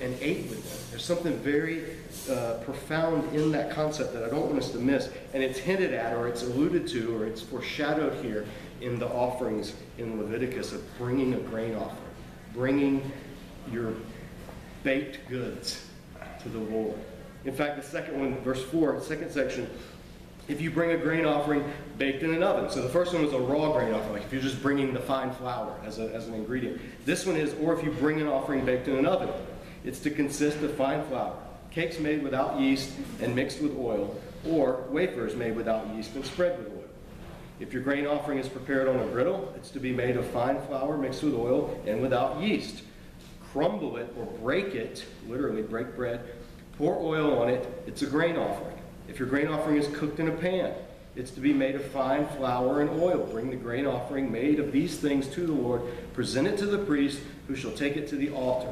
and 0.01 0.15
ate 0.21 0.49
with 0.49 0.63
them. 0.63 0.88
There's 0.91 1.03
something 1.03 1.38
very 1.38 1.83
uh, 2.30 2.60
profound 2.63 3.34
in 3.34 3.52
that 3.52 3.72
concept 3.72 4.13
that 4.13 4.24
I 4.24 4.30
don't 4.30 4.48
want 4.48 4.58
us 4.58 4.72
to 4.72 4.80
miss. 4.80 5.10
And 5.34 5.44
it's 5.44 5.60
hinted 5.60 5.94
at, 5.94 6.13
or 6.13 6.28
it's 6.28 6.44
alluded 6.44 6.88
to, 6.90 7.16
or 7.16 7.26
it's 7.26 7.42
foreshadowed 7.42 8.24
here 8.24 8.46
in 8.82 9.00
the 9.00 9.08
offerings 9.08 9.74
in 9.98 10.20
Leviticus 10.20 10.72
of 10.74 10.84
bringing 10.98 11.34
a 11.34 11.40
grain 11.40 11.76
offering, 11.76 12.13
bringing 12.54 13.12
your 13.72 13.94
baked 14.84 15.28
goods 15.30 15.86
to 16.42 16.50
the 16.50 16.60
Lord. 16.60 16.98
In 17.46 17.54
fact, 17.54 17.78
the 17.78 17.88
second 17.88 18.20
one, 18.20 18.38
verse 18.42 18.63
4, 18.63 19.02
second 19.02 19.32
section, 19.32 19.70
if 20.48 20.62
you 20.62 20.72
bring 20.72 20.92
a 20.92 20.98
grain 20.98 21.26
offering 21.26 21.63
baked 21.98 22.24
in 22.24 22.34
an 22.34 22.44
oven. 22.44 22.70
So 22.70 22.82
the 22.82 22.90
first 22.90 23.13
one 23.13 23.24
was 23.24 23.34
a 23.34 23.40
raw 23.40 23.72
grain 23.74 23.94
offering, 23.94 24.13
like 24.13 24.24
if 24.24 24.32
you're 24.32 24.42
just 24.42 24.62
bringing 24.62 24.94
the 24.94 25.00
fine 25.00 25.32
flour 25.32 25.78
as, 25.86 26.00
a, 26.00 26.13
as 26.13 26.28
an 26.28 26.34
ingredient. 26.34 26.80
This 27.06 27.26
one 27.26 27.36
is, 27.36 27.54
or 27.62 27.78
if 27.78 27.84
you 27.84 27.92
bring 27.92 28.22
an 28.22 28.28
offering 28.28 28.66
baked 28.66 28.88
in 28.88 28.96
an 28.96 29.06
oven. 29.06 29.30
It's 29.84 30.00
to 30.00 30.10
consist 30.10 30.62
of 30.63 30.74
fine 30.76 31.04
flour, 31.06 31.36
cakes 31.71 31.99
made 31.99 32.23
without 32.23 32.60
yeast 32.60 32.91
and 33.21 33.36
mixed 33.36 33.62
with 33.62 33.77
oil, 33.77 34.15
or 34.47 34.84
wafers 34.89 35.36
made 35.36 35.56
without 35.56 35.88
yeast 35.95 36.15
and 36.15 36.25
spread 36.25 36.58
with 36.58 36.67
oil. 36.67 36.84
If 37.60 37.73
your 37.73 37.82
grain 37.82 38.06
offering 38.06 38.38
is 38.38 38.47
prepared 38.47 38.88
on 38.88 38.99
a 38.99 39.06
griddle, 39.08 39.51
it's 39.56 39.71
to 39.71 39.80
be 39.80 39.91
made 39.91 40.15
of 40.15 40.25
fine 40.27 40.62
flour 40.67 40.97
mixed 40.97 41.23
with 41.23 41.34
oil 41.34 41.82
and 41.88 42.01
without 42.01 42.41
yeast. 42.41 42.84
Crumble 43.51 43.97
it 43.97 44.13
or 44.17 44.25
break 44.25 44.75
it, 44.75 45.06
literally 45.27 45.63
break 45.63 45.95
bread, 45.95 46.21
pour 46.77 46.99
oil 46.99 47.39
on 47.39 47.49
it, 47.49 47.84
it's 47.88 48.03
a 48.03 48.06
grain 48.06 48.38
offering. 48.38 48.77
If 49.08 49.19
your 49.19 49.27
grain 49.27 49.47
offering 49.47 49.77
is 49.77 49.88
cooked 49.97 50.19
in 50.19 50.27
a 50.27 50.32
pan, 50.32 50.73
it's 51.15 51.32
to 51.32 51.39
be 51.39 51.51
made 51.51 51.73
of 51.73 51.84
fine 51.86 52.27
flour 52.27 52.82
and 52.82 52.91
oil. 53.01 53.25
Bring 53.32 53.49
the 53.49 53.56
grain 53.56 53.88
offering 53.88 54.32
made 54.32 54.60
of 54.60 54.71
these 54.71 54.99
things 54.99 55.27
to 55.30 55.47
the 55.47 55.53
Lord, 55.53 55.82
present 56.13 56.47
it 56.47 56.58
to 56.60 56.67
the 56.67 56.77
priest, 56.77 57.19
who 57.47 57.56
shall 57.56 57.71
take 57.71 57.97
it 57.97 58.08
to 58.10 58.15
the 58.15 58.30
altar. 58.30 58.71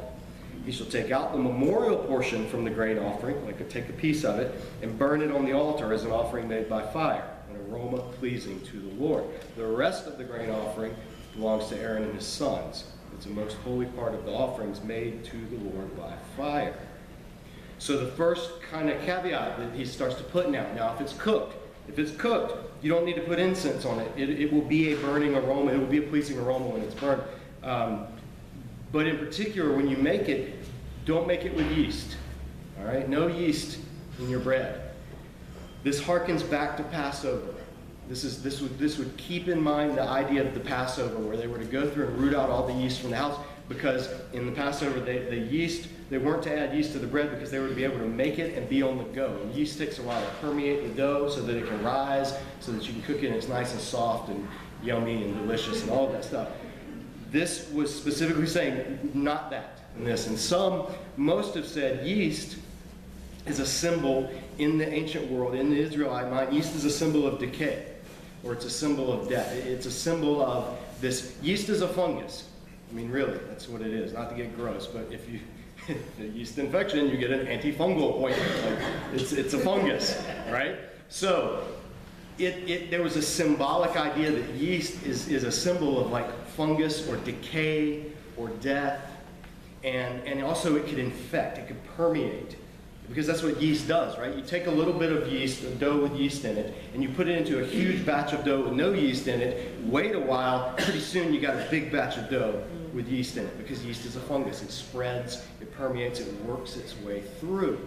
He 0.66 0.72
shall 0.72 0.86
take 0.86 1.12
out 1.12 1.32
the 1.32 1.38
memorial 1.38 1.96
portion 1.96 2.48
from 2.48 2.64
the 2.64 2.70
grain 2.70 2.98
offering, 2.98 3.46
like 3.46 3.66
take 3.68 3.88
a 3.88 3.92
piece 3.92 4.24
of 4.24 4.40
it, 4.40 4.60
and 4.82 4.98
burn 4.98 5.22
it 5.22 5.30
on 5.30 5.44
the 5.46 5.52
altar 5.52 5.92
as 5.92 6.02
an 6.02 6.10
offering 6.10 6.48
made 6.48 6.68
by 6.68 6.82
fire, 6.82 7.24
an 7.48 7.72
aroma 7.72 7.98
pleasing 8.18 8.60
to 8.62 8.80
the 8.80 8.94
Lord. 9.02 9.24
The 9.56 9.64
rest 9.64 10.08
of 10.08 10.18
the 10.18 10.24
grain 10.24 10.50
offering 10.50 10.92
belongs 11.36 11.68
to 11.68 11.78
Aaron 11.78 12.02
and 12.02 12.14
his 12.16 12.26
sons. 12.26 12.84
It's 13.14 13.26
a 13.26 13.30
most 13.30 13.56
holy 13.58 13.86
part 13.86 14.12
of 14.12 14.24
the 14.24 14.32
offerings 14.32 14.82
made 14.82 15.24
to 15.26 15.36
the 15.36 15.56
Lord 15.70 15.96
by 15.96 16.12
fire. 16.36 16.76
So 17.78 17.98
the 17.98 18.10
first 18.12 18.60
kind 18.62 18.90
of 18.90 19.00
caveat 19.02 19.58
that 19.58 19.72
he 19.72 19.84
starts 19.84 20.16
to 20.16 20.24
put 20.24 20.50
now, 20.50 20.66
now 20.74 20.94
if 20.94 21.00
it's 21.00 21.12
cooked, 21.12 21.54
if 21.86 22.00
it's 22.00 22.10
cooked, 22.10 22.54
you 22.82 22.90
don't 22.90 23.04
need 23.04 23.14
to 23.14 23.22
put 23.22 23.38
incense 23.38 23.84
on 23.84 24.00
it. 24.00 24.10
It, 24.16 24.30
it 24.30 24.52
will 24.52 24.62
be 24.62 24.94
a 24.94 24.96
burning 24.96 25.36
aroma. 25.36 25.72
It 25.72 25.78
will 25.78 25.86
be 25.86 25.98
a 25.98 26.02
pleasing 26.02 26.38
aroma 26.38 26.66
when 26.66 26.82
it's 26.82 26.94
burned. 26.94 27.22
Um, 27.62 28.08
but 28.92 29.06
in 29.06 29.18
particular, 29.18 29.74
when 29.74 29.88
you 29.88 29.96
make 29.96 30.28
it, 30.28 30.54
don't 31.04 31.26
make 31.26 31.44
it 31.44 31.54
with 31.54 31.70
yeast. 31.72 32.16
All 32.78 32.86
right? 32.86 33.08
No 33.08 33.26
yeast 33.26 33.78
in 34.18 34.28
your 34.28 34.40
bread. 34.40 34.90
This 35.82 36.00
harkens 36.00 36.48
back 36.48 36.76
to 36.78 36.82
Passover. 36.84 37.54
This, 38.08 38.24
is, 38.24 38.42
this, 38.42 38.60
would, 38.60 38.78
this 38.78 38.98
would 38.98 39.16
keep 39.16 39.48
in 39.48 39.60
mind 39.60 39.96
the 39.96 40.02
idea 40.02 40.46
of 40.46 40.54
the 40.54 40.60
Passover, 40.60 41.18
where 41.18 41.36
they 41.36 41.46
were 41.46 41.58
to 41.58 41.64
go 41.64 41.88
through 41.88 42.08
and 42.08 42.18
root 42.18 42.34
out 42.34 42.50
all 42.50 42.66
the 42.66 42.72
yeast 42.72 43.00
from 43.00 43.10
the 43.10 43.16
house, 43.16 43.38
because 43.68 44.08
in 44.32 44.46
the 44.46 44.52
Passover, 44.52 45.00
they, 45.00 45.18
the 45.18 45.36
yeast, 45.36 45.88
they 46.08 46.18
weren't 46.18 46.42
to 46.44 46.56
add 46.56 46.74
yeast 46.74 46.92
to 46.92 47.00
the 47.00 47.06
bread 47.06 47.30
because 47.30 47.50
they 47.50 47.58
were 47.58 47.68
to 47.68 47.74
be 47.74 47.82
able 47.82 47.98
to 47.98 48.06
make 48.06 48.38
it 48.38 48.56
and 48.56 48.68
be 48.68 48.80
on 48.82 48.98
the 48.98 49.04
go. 49.04 49.36
And 49.42 49.52
yeast 49.54 49.78
takes 49.78 49.98
a 49.98 50.02
while 50.02 50.20
to 50.20 50.30
permeate 50.40 50.82
the 50.82 50.94
dough 50.94 51.28
so 51.28 51.42
that 51.42 51.56
it 51.56 51.66
can 51.66 51.82
rise, 51.82 52.34
so 52.60 52.70
that 52.70 52.86
you 52.86 52.92
can 52.92 53.02
cook 53.02 53.24
it 53.24 53.26
and 53.26 53.34
it's 53.34 53.48
nice 53.48 53.72
and 53.72 53.80
soft 53.80 54.28
and 54.28 54.46
yummy 54.82 55.24
and 55.24 55.34
delicious 55.34 55.82
and 55.82 55.90
all 55.90 56.06
that 56.12 56.24
stuff. 56.24 56.48
This 57.30 57.70
was 57.70 57.94
specifically 57.94 58.46
saying 58.46 59.10
not 59.14 59.50
that 59.50 59.80
in 59.98 60.04
this. 60.04 60.26
And 60.26 60.38
some, 60.38 60.86
most 61.16 61.54
have 61.54 61.66
said 61.66 62.06
yeast 62.06 62.58
is 63.46 63.60
a 63.60 63.66
symbol 63.66 64.30
in 64.58 64.78
the 64.78 64.88
ancient 64.88 65.30
world, 65.30 65.54
in 65.54 65.70
the 65.70 65.78
Israelite 65.78 66.30
mind. 66.30 66.52
Yeast 66.52 66.74
is 66.74 66.84
a 66.84 66.90
symbol 66.90 67.26
of 67.26 67.38
decay, 67.38 67.86
or 68.44 68.52
it's 68.52 68.64
a 68.64 68.70
symbol 68.70 69.12
of 69.12 69.28
death. 69.28 69.52
It's 69.52 69.86
a 69.86 69.90
symbol 69.90 70.42
of 70.42 70.78
this. 71.00 71.36
Yeast 71.42 71.68
is 71.68 71.82
a 71.82 71.88
fungus. 71.88 72.48
I 72.90 72.94
mean, 72.94 73.10
really, 73.10 73.38
that's 73.48 73.68
what 73.68 73.82
it 73.82 73.92
is. 73.92 74.12
Not 74.12 74.30
to 74.30 74.36
get 74.36 74.56
gross, 74.56 74.86
but 74.86 75.08
if 75.10 75.28
you 75.28 75.40
yeast 76.32 76.58
infection, 76.58 77.08
you 77.08 77.16
get 77.16 77.30
an 77.30 77.46
antifungal 77.46 78.20
ointment. 78.22 78.64
Like, 78.64 78.78
it's, 79.14 79.32
it's 79.32 79.54
a 79.54 79.58
fungus, 79.58 80.22
right? 80.50 80.76
So 81.08 81.66
it, 82.38 82.68
it, 82.68 82.90
there 82.90 83.02
was 83.02 83.16
a 83.16 83.22
symbolic 83.22 83.96
idea 83.96 84.30
that 84.30 84.50
yeast 84.54 85.04
is, 85.04 85.28
is 85.28 85.44
a 85.44 85.52
symbol 85.52 86.00
of 86.00 86.10
like 86.10 86.26
fungus 86.56 87.08
or 87.08 87.16
decay 87.18 88.06
or 88.36 88.48
death. 88.48 89.00
And, 89.84 90.26
and 90.26 90.42
also 90.42 90.76
it 90.76 90.86
could 90.86 90.98
infect, 90.98 91.58
it 91.58 91.68
could 91.68 91.84
permeate. 91.96 92.56
Because 93.08 93.26
that's 93.26 93.42
what 93.42 93.62
yeast 93.62 93.86
does, 93.86 94.18
right? 94.18 94.34
You 94.34 94.42
take 94.42 94.66
a 94.66 94.70
little 94.70 94.92
bit 94.92 95.12
of 95.12 95.30
yeast, 95.32 95.62
a 95.62 95.70
dough 95.76 96.02
with 96.02 96.16
yeast 96.16 96.44
in 96.44 96.56
it, 96.56 96.74
and 96.92 97.02
you 97.02 97.08
put 97.08 97.28
it 97.28 97.38
into 97.38 97.62
a 97.62 97.64
huge 97.64 98.04
batch 98.04 98.32
of 98.32 98.44
dough 98.44 98.62
with 98.62 98.72
no 98.72 98.92
yeast 98.92 99.28
in 99.28 99.40
it. 99.40 99.78
Wait 99.84 100.16
a 100.16 100.18
while, 100.18 100.74
pretty 100.76 100.98
soon 100.98 101.32
you 101.32 101.40
got 101.40 101.54
a 101.54 101.68
big 101.70 101.92
batch 101.92 102.16
of 102.16 102.28
dough 102.28 102.64
with 102.92 103.06
yeast 103.06 103.36
in 103.36 103.44
it 103.44 103.58
because 103.58 103.84
yeast 103.84 104.04
is 104.06 104.16
a 104.16 104.20
fungus. 104.20 104.60
It 104.62 104.72
spreads, 104.72 105.44
it 105.60 105.72
permeates, 105.72 106.18
it 106.18 106.32
works 106.42 106.76
its 106.76 106.98
way 107.02 107.20
through. 107.38 107.78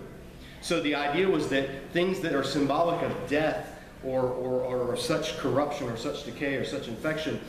So 0.61 0.81
the 0.81 0.95
idea 0.95 1.27
was 1.29 1.49
that 1.49 1.67
things 1.91 2.21
that 2.21 2.33
are 2.33 2.43
symbolic 2.43 3.01
of 3.01 3.13
death 3.27 3.77
or, 4.05 4.21
or, 4.21 4.77
or 4.77 4.95
such 4.95 5.37
corruption 5.37 5.89
or 5.89 5.97
such 5.97 6.23
decay 6.23 6.55
or 6.55 6.63
such 6.63 6.87
infection 6.87 7.41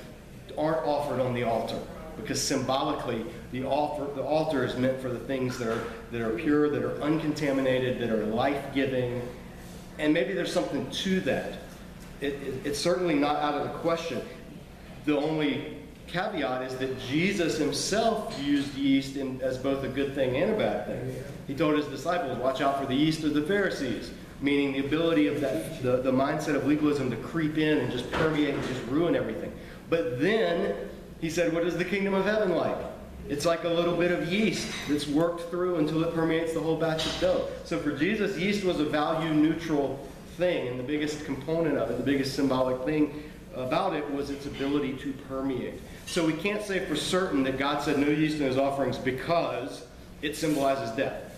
aren't 0.56 0.86
offered 0.86 1.20
on 1.20 1.34
the 1.34 1.42
altar 1.42 1.78
because 2.16 2.40
symbolically 2.40 3.24
the 3.52 3.64
altar, 3.64 4.06
the 4.14 4.22
altar 4.22 4.64
is 4.64 4.76
meant 4.76 5.00
for 5.00 5.08
the 5.08 5.18
things 5.18 5.58
that 5.58 5.68
are, 5.68 5.84
that 6.12 6.20
are 6.20 6.36
pure, 6.36 6.68
that 6.70 6.82
are 6.82 7.00
uncontaminated, 7.00 7.98
that 8.00 8.10
are 8.10 8.24
life-giving, 8.26 9.22
and 9.98 10.14
maybe 10.14 10.32
there's 10.32 10.52
something 10.52 10.88
to 10.90 11.20
that. 11.20 11.54
It, 12.20 12.34
it, 12.34 12.66
it's 12.66 12.78
certainly 12.78 13.14
not 13.14 13.36
out 13.36 13.54
of 13.54 13.64
the 13.64 13.78
question. 13.78 14.20
The 15.04 15.16
only 15.16 15.78
caveat 16.06 16.62
is 16.62 16.76
that 16.78 16.98
Jesus 17.00 17.56
himself 17.56 18.38
used 18.42 18.74
yeast 18.74 19.16
in, 19.16 19.40
as 19.40 19.56
both 19.56 19.84
a 19.84 19.88
good 19.88 20.14
thing 20.14 20.36
and 20.36 20.52
a 20.52 20.58
bad 20.58 20.86
thing. 20.86 21.14
He 21.46 21.54
told 21.54 21.76
his 21.76 21.86
disciples, 21.86 22.36
watch 22.38 22.60
out 22.60 22.80
for 22.80 22.86
the 22.86 22.94
yeast 22.94 23.24
of 23.24 23.34
the 23.34 23.42
Pharisees, 23.42 24.10
meaning 24.40 24.72
the 24.72 24.86
ability 24.86 25.26
of 25.26 25.40
that, 25.40 25.82
the, 25.82 25.98
the 25.98 26.12
mindset 26.12 26.56
of 26.56 26.66
legalism 26.66 27.10
to 27.10 27.16
creep 27.16 27.58
in 27.58 27.78
and 27.78 27.92
just 27.92 28.10
permeate 28.12 28.54
and 28.54 28.62
just 28.64 28.82
ruin 28.86 29.14
everything. 29.14 29.49
But 29.90 30.20
then 30.20 30.74
he 31.20 31.28
said, 31.28 31.52
what 31.52 31.64
is 31.64 31.76
the 31.76 31.84
kingdom 31.84 32.14
of 32.14 32.24
heaven 32.24 32.56
like? 32.56 32.76
It's 33.28 33.44
like 33.44 33.64
a 33.64 33.68
little 33.68 33.96
bit 33.96 34.10
of 34.10 34.32
yeast 34.32 34.66
that's 34.88 35.06
worked 35.06 35.50
through 35.50 35.76
until 35.76 36.02
it 36.02 36.14
permeates 36.14 36.54
the 36.54 36.60
whole 36.60 36.76
batch 36.76 37.06
of 37.06 37.20
dough. 37.20 37.48
So 37.64 37.78
for 37.78 37.92
Jesus, 37.92 38.38
yeast 38.38 38.64
was 38.64 38.80
a 38.80 38.84
value 38.84 39.32
neutral 39.34 40.08
thing, 40.36 40.68
and 40.68 40.80
the 40.80 40.84
biggest 40.84 41.24
component 41.24 41.76
of 41.76 41.90
it, 41.90 41.98
the 41.98 42.02
biggest 42.02 42.34
symbolic 42.34 42.82
thing 42.84 43.30
about 43.54 43.94
it 43.94 44.08
was 44.12 44.30
its 44.30 44.46
ability 44.46 44.94
to 44.94 45.12
permeate. 45.28 45.80
So 46.06 46.24
we 46.26 46.32
can't 46.32 46.62
say 46.62 46.84
for 46.86 46.96
certain 46.96 47.42
that 47.44 47.58
God 47.58 47.82
said 47.82 47.98
no 47.98 48.08
yeast 48.08 48.38
in 48.38 48.46
his 48.46 48.56
offerings 48.56 48.96
because 48.96 49.84
it 50.22 50.36
symbolizes 50.36 50.90
death. 50.96 51.29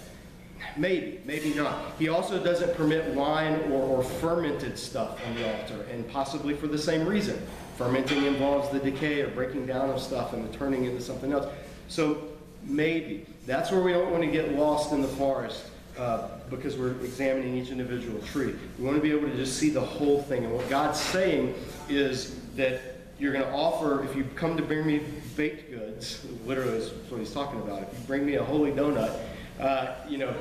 Maybe, 0.76 1.20
maybe 1.24 1.52
not. 1.54 1.92
He 1.98 2.08
also 2.08 2.42
doesn't 2.42 2.74
permit 2.74 3.14
wine 3.14 3.54
or, 3.70 3.82
or, 3.82 4.02
fermented 4.02 4.78
stuff 4.78 5.20
on 5.26 5.34
the 5.34 5.58
altar, 5.58 5.82
and 5.90 6.08
possibly 6.08 6.54
for 6.54 6.66
the 6.66 6.78
same 6.78 7.06
reason. 7.06 7.40
Fermenting 7.76 8.24
involves 8.24 8.70
the 8.70 8.78
decay 8.78 9.20
or 9.22 9.28
breaking 9.28 9.66
down 9.66 9.90
of 9.90 10.00
stuff 10.00 10.32
and 10.32 10.48
the 10.48 10.56
turning 10.56 10.84
into 10.84 11.00
something 11.00 11.32
else. 11.32 11.46
So 11.88 12.28
maybe. 12.64 13.26
That's 13.46 13.70
where 13.70 13.82
we 13.82 13.92
don't 13.92 14.10
want 14.10 14.22
to 14.22 14.30
get 14.30 14.52
lost 14.52 14.92
in 14.92 15.02
the 15.02 15.08
forest 15.08 15.66
uh, 15.98 16.28
because 16.48 16.76
we're 16.76 16.92
examining 17.02 17.56
each 17.56 17.70
individual 17.70 18.20
tree. 18.22 18.54
We 18.78 18.84
want 18.84 18.96
to 18.96 19.02
be 19.02 19.10
able 19.10 19.28
to 19.28 19.36
just 19.36 19.58
see 19.58 19.70
the 19.70 19.80
whole 19.80 20.22
thing. 20.22 20.44
And 20.44 20.52
what 20.52 20.68
God's 20.70 21.00
saying 21.00 21.54
is 21.88 22.38
that 22.56 22.80
you're 23.18 23.32
going 23.32 23.44
to 23.44 23.52
offer, 23.52 24.04
if 24.04 24.16
you 24.16 24.24
come 24.34 24.56
to 24.56 24.62
bring 24.62 24.86
me 24.86 25.00
baked 25.36 25.70
goods, 25.70 26.24
literally 26.46 26.78
is 26.78 26.90
what 27.10 27.18
he's 27.18 27.32
talking 27.32 27.60
about. 27.60 27.82
If 27.82 27.88
you 27.92 28.04
bring 28.06 28.26
me 28.26 28.34
a 28.34 28.44
holy 28.44 28.72
donut, 28.72 29.18
uh, 29.60 29.94
you 30.08 30.18
know, 30.18 30.34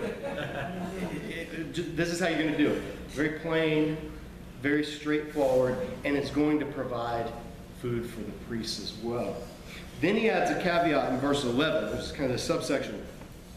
this 1.72 2.10
is 2.10 2.20
how 2.20 2.28
you're 2.28 2.40
going 2.40 2.52
to 2.52 2.58
do 2.58 2.72
it. 2.72 2.82
Very 3.10 3.40
plain, 3.40 3.98
very 4.62 4.84
straightforward, 4.84 5.78
and 6.06 6.16
it's 6.16 6.32
going 6.32 6.60
to 6.60 6.66
provide 6.66 7.32
food 7.82 8.10
for 8.10 8.22
the 8.22 8.32
priests 8.48 8.82
as 8.82 8.94
well. 9.04 9.36
Then 10.02 10.16
he 10.16 10.30
adds 10.30 10.50
a 10.50 10.62
caveat 10.62 11.14
in 11.14 11.20
verse 11.20 11.44
11, 11.44 11.92
which 11.92 12.06
is 12.06 12.12
kind 12.12 12.26
of 12.26 12.32
the 12.32 12.38
subsection. 12.40 13.06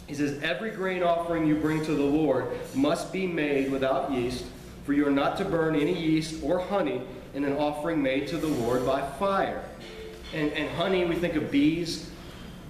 He 0.07 0.15
says, 0.15 0.43
Every 0.43 0.71
grain 0.71 1.03
offering 1.03 1.47
you 1.47 1.57
bring 1.57 1.85
to 1.85 1.95
the 1.95 2.05
Lord 2.05 2.49
must 2.75 3.13
be 3.13 3.27
made 3.27 3.71
without 3.71 4.13
yeast, 4.13 4.45
for 4.85 4.93
you 4.93 5.07
are 5.07 5.11
not 5.11 5.39
to 5.39 5.45
burn 5.45 5.75
any 5.75 5.99
yeast 5.99 6.43
or 6.43 6.59
honey 6.59 7.01
in 7.35 7.45
an 7.45 7.55
offering 7.55 8.03
made 8.03 8.29
to 8.29 8.37
the 8.37 8.47
Lord 8.47 8.85
by 8.85 9.03
fire. 9.19 9.65
And, 10.35 10.53
and 10.53 10.69
honey, 10.77 11.05
we 11.05 11.15
think 11.15 11.35
of 11.35 11.51
bees, 11.51 12.11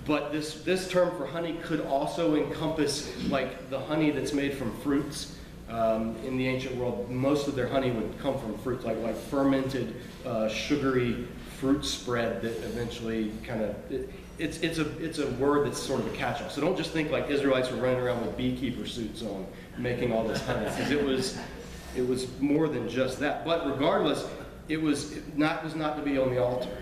but 0.06 0.32
this, 0.32 0.62
this 0.62 0.88
term 0.88 1.16
for 1.16 1.26
honey 1.26 1.58
could 1.62 1.80
also 1.86 2.36
encompass 2.36 3.10
like 3.28 3.70
the 3.70 3.78
honey 3.78 4.10
that's 4.10 4.32
made 4.32 4.54
from 4.54 4.76
fruits. 4.80 5.36
Um, 5.66 6.14
in 6.26 6.36
the 6.36 6.46
ancient 6.46 6.76
world, 6.76 7.10
most 7.10 7.48
of 7.48 7.56
their 7.56 7.66
honey 7.66 7.90
would 7.90 8.18
come 8.18 8.38
from 8.38 8.56
fruits, 8.58 8.84
like, 8.84 8.98
like 8.98 9.16
fermented, 9.16 9.96
uh, 10.26 10.46
sugary 10.46 11.26
fruit 11.58 11.84
spread 11.86 12.42
that 12.42 12.52
eventually 12.64 13.32
kind 13.42 13.62
of, 13.62 13.74
it, 13.90 14.10
it's, 14.38 14.58
it's, 14.58 14.78
a, 14.78 14.86
it's 15.02 15.20
a 15.20 15.30
word 15.32 15.66
that's 15.66 15.82
sort 15.82 16.00
of 16.00 16.12
a 16.12 16.16
catch-all. 16.16 16.50
So 16.50 16.60
don't 16.60 16.76
just 16.76 16.90
think 16.90 17.10
like 17.10 17.30
Israelites 17.30 17.70
were 17.70 17.78
running 17.78 17.98
around 17.98 18.20
with 18.24 18.36
beekeeper 18.36 18.86
suits 18.86 19.22
on, 19.22 19.46
making 19.78 20.12
all 20.12 20.28
this 20.28 20.44
honey, 20.44 20.66
because 20.66 20.90
it 20.90 21.02
was, 21.02 21.38
it 21.96 22.06
was 22.06 22.28
more 22.40 22.68
than 22.68 22.86
just 22.86 23.18
that. 23.20 23.44
But 23.46 23.66
regardless, 23.66 24.28
it 24.68 24.80
was 24.80 25.16
not, 25.34 25.64
was 25.64 25.74
not 25.74 25.96
to 25.96 26.02
be 26.02 26.18
on 26.18 26.28
the 26.28 26.44
altar. 26.44 26.76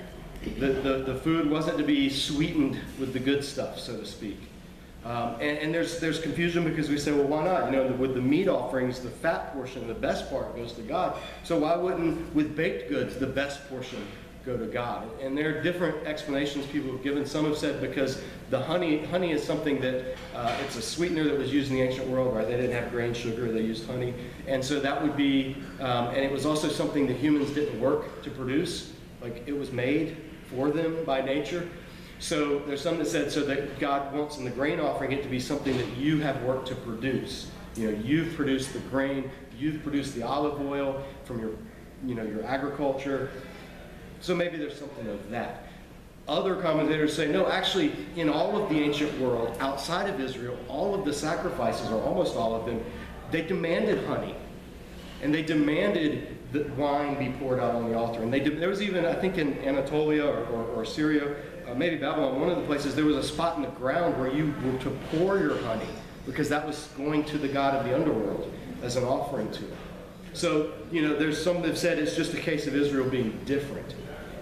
The, 0.58 0.68
the, 0.68 0.92
the 1.04 1.14
food 1.14 1.48
wasn't 1.48 1.78
to 1.78 1.84
be 1.84 2.08
sweetened 2.10 2.78
with 2.98 3.12
the 3.12 3.20
good 3.20 3.44
stuff, 3.44 3.78
so 3.78 3.96
to 3.96 4.04
speak. 4.04 4.38
Um, 5.04 5.34
and, 5.40 5.58
and 5.58 5.74
there's, 5.74 5.98
there's 5.98 6.20
confusion 6.20 6.62
because 6.64 6.88
we 6.88 6.98
say, 6.98 7.12
well, 7.12 7.26
why 7.26 7.44
not? 7.44 7.66
You 7.66 7.76
know, 7.76 7.86
with 7.92 8.14
the 8.14 8.20
meat 8.20 8.48
offerings, 8.48 9.00
the 9.00 9.10
fat 9.10 9.52
portion, 9.52 9.88
the 9.88 9.94
best 9.94 10.30
part 10.30 10.54
goes 10.54 10.72
to 10.74 10.82
God. 10.82 11.16
So 11.42 11.58
why 11.58 11.76
wouldn't, 11.76 12.32
with 12.34 12.56
baked 12.56 12.88
goods, 12.88 13.16
the 13.16 13.26
best 13.26 13.68
portion 13.68 14.04
go 14.46 14.56
to 14.56 14.66
God? 14.66 15.08
And 15.20 15.36
there 15.36 15.56
are 15.56 15.62
different 15.62 16.06
explanations 16.06 16.66
people 16.66 16.92
have 16.92 17.02
given. 17.02 17.26
Some 17.26 17.46
have 17.46 17.58
said 17.58 17.80
because 17.80 18.22
the 18.50 18.60
honey, 18.60 19.04
honey 19.06 19.32
is 19.32 19.42
something 19.42 19.80
that, 19.80 20.16
uh, 20.36 20.56
it's 20.64 20.76
a 20.76 20.82
sweetener 20.82 21.24
that 21.24 21.36
was 21.36 21.52
used 21.52 21.70
in 21.70 21.76
the 21.78 21.82
ancient 21.82 22.06
world, 22.06 22.36
right? 22.36 22.46
They 22.46 22.56
didn't 22.56 22.80
have 22.80 22.92
grain 22.92 23.12
sugar, 23.12 23.50
they 23.50 23.62
used 23.62 23.86
honey. 23.88 24.14
And 24.46 24.64
so 24.64 24.78
that 24.78 25.02
would 25.02 25.16
be, 25.16 25.56
um, 25.80 26.08
and 26.08 26.18
it 26.18 26.30
was 26.30 26.46
also 26.46 26.68
something 26.68 27.08
that 27.08 27.16
humans 27.16 27.50
didn't 27.50 27.80
work 27.80 28.22
to 28.22 28.30
produce. 28.30 28.92
Like 29.20 29.42
it 29.46 29.56
was 29.56 29.72
made 29.72 30.16
for 30.54 30.70
them 30.70 31.04
by 31.04 31.20
nature. 31.20 31.68
So 32.18 32.60
there's 32.60 32.80
some 32.80 32.98
that 32.98 33.06
said 33.06 33.32
so 33.32 33.44
that 33.46 33.80
God 33.80 34.14
wants 34.14 34.38
in 34.38 34.44
the 34.44 34.50
grain 34.50 34.78
offering 34.78 35.12
it 35.12 35.22
to 35.24 35.28
be 35.28 35.40
something 35.40 35.76
that 35.76 35.96
you 35.96 36.20
have 36.20 36.40
worked 36.42 36.68
to 36.68 36.74
produce. 36.76 37.50
You 37.74 37.90
know, 37.90 37.98
you've 37.98 38.34
produced 38.34 38.72
the 38.72 38.78
grain, 38.78 39.30
you've 39.58 39.82
produced 39.82 40.14
the 40.14 40.22
olive 40.22 40.60
oil 40.60 41.02
from 41.24 41.40
your, 41.40 41.50
you 42.06 42.14
know, 42.14 42.22
your 42.22 42.44
agriculture. 42.44 43.30
So 44.20 44.36
maybe 44.36 44.56
there's 44.56 44.78
something 44.78 45.08
of 45.08 45.30
that. 45.30 45.66
Other 46.28 46.54
commentators 46.54 47.16
say, 47.16 47.26
no, 47.26 47.48
actually, 47.48 47.92
in 48.14 48.28
all 48.28 48.62
of 48.62 48.68
the 48.68 48.78
ancient 48.78 49.18
world, 49.18 49.56
outside 49.58 50.08
of 50.08 50.20
Israel, 50.20 50.56
all 50.68 50.94
of 50.94 51.04
the 51.04 51.12
sacrifices, 51.12 51.90
or 51.90 52.00
almost 52.02 52.36
all 52.36 52.54
of 52.54 52.64
them, 52.64 52.84
they 53.32 53.42
demanded 53.42 54.06
honey. 54.06 54.36
And 55.22 55.32
they 55.32 55.42
demanded 55.42 56.36
that 56.52 56.68
wine 56.76 57.18
be 57.18 57.36
poured 57.38 57.60
out 57.60 57.74
on 57.74 57.88
the 57.88 57.96
altar. 57.96 58.22
And 58.22 58.32
they 58.32 58.40
there 58.40 58.68
was 58.68 58.82
even, 58.82 59.06
I 59.06 59.14
think 59.14 59.38
in 59.38 59.58
Anatolia 59.64 60.24
or, 60.24 60.44
or, 60.46 60.64
or 60.64 60.84
Syria, 60.84 61.34
uh, 61.68 61.74
maybe 61.74 61.96
Babylon, 61.96 62.40
one 62.40 62.50
of 62.50 62.56
the 62.56 62.64
places, 62.64 62.94
there 62.94 63.04
was 63.04 63.16
a 63.16 63.22
spot 63.22 63.56
in 63.56 63.62
the 63.62 63.68
ground 63.70 64.18
where 64.18 64.30
you 64.30 64.52
were 64.64 64.78
to 64.80 64.90
pour 65.10 65.38
your 65.38 65.58
honey 65.62 65.86
because 66.26 66.48
that 66.48 66.66
was 66.66 66.88
going 66.96 67.24
to 67.24 67.38
the 67.38 67.48
god 67.48 67.74
of 67.74 67.84
the 67.84 67.94
underworld 67.94 68.52
as 68.82 68.96
an 68.96 69.04
offering 69.04 69.50
to 69.52 69.60
him. 69.60 69.76
So, 70.34 70.72
you 70.90 71.02
know, 71.02 71.16
there's 71.16 71.42
some 71.42 71.60
that 71.62 71.68
have 71.68 71.78
said 71.78 71.98
it's 71.98 72.16
just 72.16 72.34
a 72.34 72.40
case 72.40 72.66
of 72.66 72.74
Israel 72.74 73.08
being 73.08 73.38
different. 73.44 73.94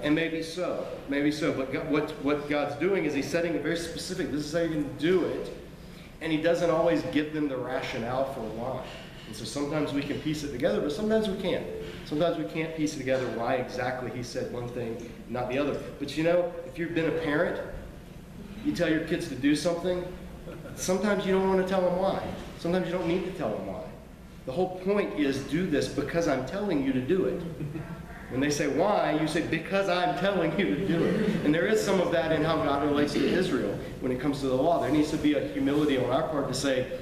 And 0.03 0.15
maybe 0.15 0.43
so, 0.43 0.87
maybe 1.09 1.31
so. 1.31 1.53
But 1.53 1.73
God, 1.73 1.91
what, 1.91 2.11
what 2.23 2.49
God's 2.49 2.75
doing 2.77 3.05
is 3.05 3.13
he's 3.13 3.29
setting 3.29 3.55
a 3.57 3.59
very 3.59 3.77
specific, 3.77 4.31
this 4.31 4.47
is 4.47 4.53
how 4.53 4.61
you 4.61 4.71
can 4.71 4.97
do 4.97 5.25
it. 5.25 5.53
And 6.21 6.33
he 6.33 6.41
doesn't 6.41 6.71
always 6.71 7.03
give 7.13 7.33
them 7.33 7.49
the 7.49 7.57
rationale 7.57 8.33
for 8.33 8.41
why. 8.41 8.85
And 9.31 9.37
so 9.37 9.45
sometimes 9.45 9.93
we 9.93 10.03
can 10.03 10.21
piece 10.23 10.43
it 10.43 10.51
together, 10.51 10.81
but 10.81 10.91
sometimes 10.91 11.29
we 11.29 11.41
can't. 11.41 11.65
Sometimes 12.05 12.37
we 12.37 12.43
can't 12.47 12.75
piece 12.77 12.97
it 12.97 12.99
together 12.99 13.29
why 13.39 13.55
exactly 13.55 14.11
he 14.11 14.25
said 14.25 14.53
one 14.53 14.67
thing, 14.71 15.09
not 15.29 15.49
the 15.49 15.57
other. 15.57 15.81
But 16.01 16.17
you 16.17 16.25
know, 16.25 16.53
if 16.67 16.77
you've 16.77 16.97
been 16.97 17.07
a 17.07 17.19
parent, 17.21 17.61
you 18.65 18.75
tell 18.75 18.91
your 18.91 19.05
kids 19.05 19.29
to 19.29 19.37
do 19.37 19.55
something, 19.55 20.05
sometimes 20.75 21.25
you 21.25 21.35
don't 21.35 21.49
want 21.49 21.63
to 21.63 21.69
tell 21.69 21.81
them 21.81 21.97
why. 21.97 22.21
Sometimes 22.59 22.87
you 22.87 22.93
don't 22.93 23.07
need 23.07 23.25
to 23.25 23.31
tell 23.39 23.51
them 23.57 23.69
why. 23.69 23.85
The 24.47 24.53
whole 24.53 24.81
point 24.81 25.17
is 25.17 25.39
do 25.45 25.65
this 25.65 25.87
because 25.87 26.27
I'm 26.27 26.45
telling 26.45 26.85
you 26.85 26.93
to 26.93 27.01
do 27.01 27.27
it. 27.27 27.41
When 28.31 28.41
they 28.41 28.51
say 28.51 28.67
why, 28.67 29.13
you 29.13 29.29
say 29.29 29.43
because 29.43 29.89
I'm 29.89 30.19
telling 30.19 30.59
you 30.59 30.75
to 30.75 30.89
do 30.89 31.05
it. 31.05 31.45
And 31.45 31.55
there 31.55 31.67
is 31.67 31.81
some 31.81 32.01
of 32.01 32.11
that 32.11 32.33
in 32.33 32.43
how 32.43 32.57
God 32.57 32.85
relates 32.85 33.13
to 33.13 33.25
Israel 33.25 33.79
when 34.01 34.11
it 34.11 34.21
comes 34.21 34.41
to 34.41 34.49
the 34.49 34.57
law. 34.57 34.81
There 34.81 34.91
needs 34.91 35.13
to 35.13 35.17
be 35.17 35.35
a 35.35 35.47
humility 35.49 35.99
on 35.99 36.11
our 36.11 36.29
part 36.29 36.49
to 36.49 36.55
say, 36.55 36.99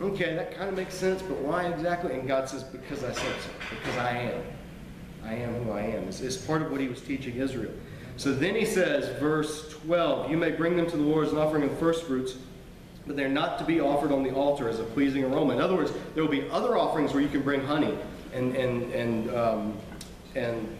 okay, 0.00 0.34
that 0.34 0.54
kind 0.56 0.68
of 0.68 0.76
makes 0.76 0.94
sense, 0.94 1.22
but 1.22 1.38
why 1.38 1.66
exactly? 1.66 2.14
And 2.14 2.26
God 2.26 2.48
says, 2.48 2.62
because 2.62 3.04
I 3.04 3.12
said 3.12 3.36
so, 3.40 3.50
because 3.70 3.96
I 3.98 4.10
am. 4.10 4.42
I 5.24 5.34
am 5.34 5.54
who 5.64 5.72
I 5.72 5.82
am. 5.82 6.08
It's, 6.08 6.36
part 6.38 6.62
of 6.62 6.70
what 6.70 6.80
he 6.80 6.88
was 6.88 7.00
teaching 7.00 7.36
Israel. 7.36 7.72
So 8.16 8.34
then 8.34 8.54
he 8.54 8.64
says, 8.64 9.18
verse 9.20 9.70
12, 9.84 10.30
you 10.30 10.36
may 10.36 10.50
bring 10.50 10.76
them 10.76 10.88
to 10.90 10.96
the 10.96 11.02
Lord 11.02 11.26
as 11.26 11.32
an 11.32 11.38
offering 11.38 11.62
of 11.64 11.78
first 11.78 12.04
fruits, 12.04 12.36
but 13.06 13.16
they're 13.16 13.28
not 13.28 13.58
to 13.58 13.64
be 13.64 13.80
offered 13.80 14.12
on 14.12 14.22
the 14.22 14.34
altar 14.34 14.68
as 14.68 14.78
a 14.78 14.84
pleasing 14.84 15.24
aroma. 15.24 15.54
In 15.54 15.60
other 15.60 15.74
words, 15.74 15.92
there 16.14 16.22
will 16.22 16.30
be 16.30 16.48
other 16.50 16.76
offerings 16.76 17.12
where 17.12 17.22
you 17.22 17.28
can 17.28 17.42
bring 17.42 17.62
honey 17.62 17.96
and, 18.32 18.54
and, 18.56 18.92
and, 18.92 19.34
um, 19.34 19.76
and 20.34 20.76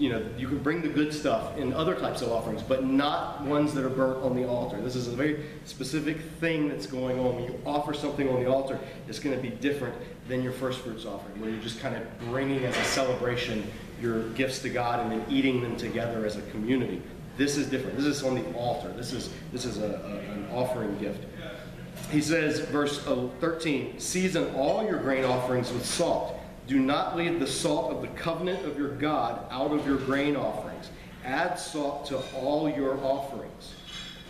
you 0.00 0.08
know, 0.08 0.26
you 0.38 0.48
can 0.48 0.58
bring 0.58 0.80
the 0.80 0.88
good 0.88 1.12
stuff 1.12 1.58
in 1.58 1.74
other 1.74 1.94
types 1.94 2.22
of 2.22 2.32
offerings, 2.32 2.62
but 2.62 2.84
not 2.84 3.42
ones 3.42 3.74
that 3.74 3.84
are 3.84 3.90
burnt 3.90 4.24
on 4.24 4.34
the 4.34 4.48
altar. 4.48 4.80
This 4.80 4.96
is 4.96 5.08
a 5.08 5.10
very 5.10 5.44
specific 5.66 6.18
thing 6.40 6.70
that's 6.70 6.86
going 6.86 7.20
on. 7.20 7.36
When 7.36 7.44
you 7.44 7.60
offer 7.66 7.92
something 7.92 8.26
on 8.26 8.42
the 8.42 8.50
altar, 8.50 8.80
it's 9.08 9.18
going 9.18 9.36
to 9.36 9.42
be 9.42 9.50
different 9.50 9.94
than 10.26 10.42
your 10.42 10.52
first 10.52 10.80
fruits 10.80 11.04
offering, 11.04 11.38
where 11.38 11.50
you're 11.50 11.60
just 11.60 11.80
kind 11.80 11.94
of 11.94 12.02
bringing 12.30 12.64
as 12.64 12.74
a 12.78 12.84
celebration 12.84 13.70
your 14.00 14.30
gifts 14.30 14.60
to 14.60 14.70
God 14.70 15.00
and 15.00 15.12
then 15.12 15.24
eating 15.28 15.60
them 15.60 15.76
together 15.76 16.24
as 16.24 16.36
a 16.36 16.42
community. 16.50 17.02
This 17.36 17.58
is 17.58 17.68
different. 17.68 17.98
This 17.98 18.06
is 18.06 18.22
on 18.22 18.36
the 18.36 18.52
altar. 18.54 18.90
This 18.94 19.12
is 19.12 19.30
this 19.52 19.66
is 19.66 19.78
a, 19.78 19.84
a, 19.84 20.32
an 20.32 20.48
offering 20.50 20.96
gift. 20.98 21.26
He 22.10 22.22
says, 22.22 22.60
verse 22.60 22.98
13, 23.00 24.00
season 24.00 24.54
all 24.54 24.82
your 24.82 24.98
grain 24.98 25.24
offerings 25.24 25.70
with 25.70 25.84
salt. 25.84 26.39
Do 26.70 26.78
not 26.78 27.16
leave 27.16 27.40
the 27.40 27.48
salt 27.48 27.90
of 27.90 28.00
the 28.00 28.06
covenant 28.06 28.64
of 28.64 28.78
your 28.78 28.90
God 28.90 29.44
out 29.50 29.72
of 29.72 29.84
your 29.84 29.96
grain 29.96 30.36
offerings. 30.36 30.88
Add 31.24 31.58
salt 31.58 32.06
to 32.06 32.18
all 32.36 32.70
your 32.70 32.96
offerings. 33.04 33.74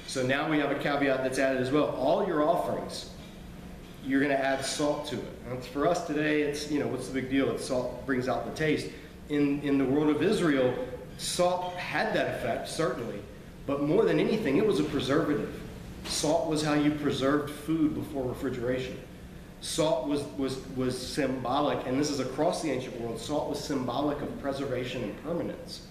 So 0.06 0.26
now 0.26 0.50
we 0.50 0.58
have 0.58 0.70
a 0.70 0.76
caveat 0.76 1.22
that's 1.22 1.38
added 1.38 1.60
as 1.60 1.70
well. 1.70 1.94
All 1.96 2.26
your 2.26 2.42
offerings, 2.42 3.10
you're 4.06 4.20
going 4.20 4.32
to 4.32 4.42
add 4.42 4.64
salt 4.64 5.06
to 5.08 5.16
it. 5.16 5.32
And 5.50 5.62
for 5.62 5.86
us 5.86 6.06
today, 6.06 6.40
it's, 6.40 6.70
you 6.70 6.80
know, 6.80 6.86
what's 6.86 7.08
the 7.08 7.12
big 7.12 7.28
deal? 7.28 7.50
It's 7.50 7.66
salt 7.66 8.06
brings 8.06 8.26
out 8.26 8.46
the 8.46 8.56
taste. 8.56 8.88
In, 9.28 9.60
in 9.60 9.76
the 9.76 9.84
world 9.84 10.08
of 10.08 10.22
Israel, 10.22 10.74
salt 11.18 11.74
had 11.74 12.14
that 12.14 12.36
effect, 12.36 12.68
certainly. 12.68 13.20
But 13.66 13.82
more 13.82 14.06
than 14.06 14.18
anything, 14.18 14.56
it 14.56 14.66
was 14.66 14.80
a 14.80 14.84
preservative. 14.84 15.60
Salt 16.06 16.48
was 16.48 16.62
how 16.62 16.72
you 16.72 16.90
preserved 16.92 17.52
food 17.52 17.94
before 17.94 18.24
refrigeration. 18.24 18.98
Salt 19.60 20.08
was, 20.08 20.22
was, 20.38 20.58
was 20.76 20.96
symbolic, 20.96 21.86
and 21.86 21.98
this 21.98 22.10
is 22.10 22.20
across 22.20 22.62
the 22.62 22.70
ancient 22.70 22.98
world, 23.00 23.18
salt 23.18 23.48
was 23.48 23.62
symbolic 23.62 24.20
of 24.22 24.40
preservation 24.40 25.02
and 25.02 25.22
permanence. 25.22 25.86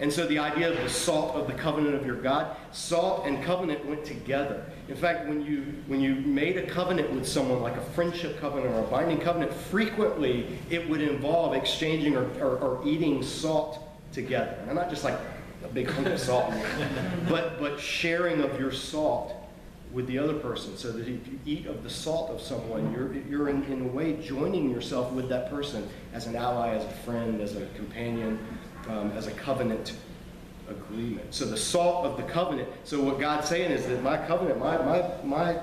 And 0.00 0.12
so 0.12 0.26
the 0.26 0.40
idea 0.40 0.68
of 0.68 0.76
the 0.76 0.88
salt 0.88 1.36
of 1.36 1.46
the 1.46 1.52
covenant 1.52 1.94
of 1.94 2.04
your 2.04 2.16
God, 2.16 2.56
salt 2.72 3.24
and 3.24 3.42
covenant 3.44 3.86
went 3.86 4.04
together. 4.04 4.64
In 4.88 4.96
fact, 4.96 5.28
when 5.28 5.44
you, 5.44 5.74
when 5.86 6.00
you 6.00 6.16
made 6.16 6.56
a 6.56 6.66
covenant 6.66 7.12
with 7.12 7.24
someone, 7.24 7.62
like 7.62 7.76
a 7.76 7.84
friendship 7.92 8.40
covenant 8.40 8.74
or 8.74 8.80
a 8.80 8.86
binding 8.88 9.20
covenant, 9.20 9.54
frequently 9.54 10.58
it 10.70 10.88
would 10.88 11.02
involve 11.02 11.54
exchanging 11.54 12.16
or, 12.16 12.24
or, 12.40 12.58
or 12.58 12.88
eating 12.88 13.22
salt 13.22 13.78
together. 14.12 14.58
And 14.66 14.74
not 14.74 14.90
just 14.90 15.04
like 15.04 15.18
a 15.64 15.68
big 15.68 15.88
hunk 15.88 16.08
of 16.08 16.18
salt, 16.18 16.52
but, 17.28 17.60
but 17.60 17.78
sharing 17.78 18.40
of 18.40 18.58
your 18.58 18.72
salt 18.72 19.41
with 19.92 20.06
the 20.06 20.18
other 20.18 20.34
person 20.34 20.76
so 20.76 20.90
that 20.90 21.06
if 21.06 21.26
you 21.26 21.38
eat 21.44 21.66
of 21.66 21.82
the 21.82 21.90
salt 21.90 22.30
of 22.30 22.40
someone, 22.40 22.92
you're, 22.92 23.12
you're 23.28 23.48
in, 23.48 23.62
in 23.64 23.82
a 23.82 23.88
way 23.88 24.14
joining 24.22 24.70
yourself 24.70 25.12
with 25.12 25.28
that 25.28 25.50
person 25.50 25.88
as 26.12 26.26
an 26.26 26.34
ally, 26.34 26.70
as 26.70 26.84
a 26.84 26.90
friend, 27.04 27.40
as 27.40 27.56
a 27.56 27.66
companion, 27.76 28.38
um, 28.88 29.10
as 29.12 29.26
a 29.26 29.32
covenant 29.32 29.94
agreement. 30.68 31.34
So 31.34 31.44
the 31.44 31.56
salt 31.56 32.06
of 32.06 32.16
the 32.16 32.22
covenant. 32.22 32.68
So 32.84 33.02
what 33.02 33.20
God's 33.20 33.48
saying 33.48 33.70
is 33.70 33.86
that 33.86 34.02
my 34.02 34.16
covenant, 34.26 34.58
my, 34.58 34.78
my, 34.78 35.10
my, 35.24 35.58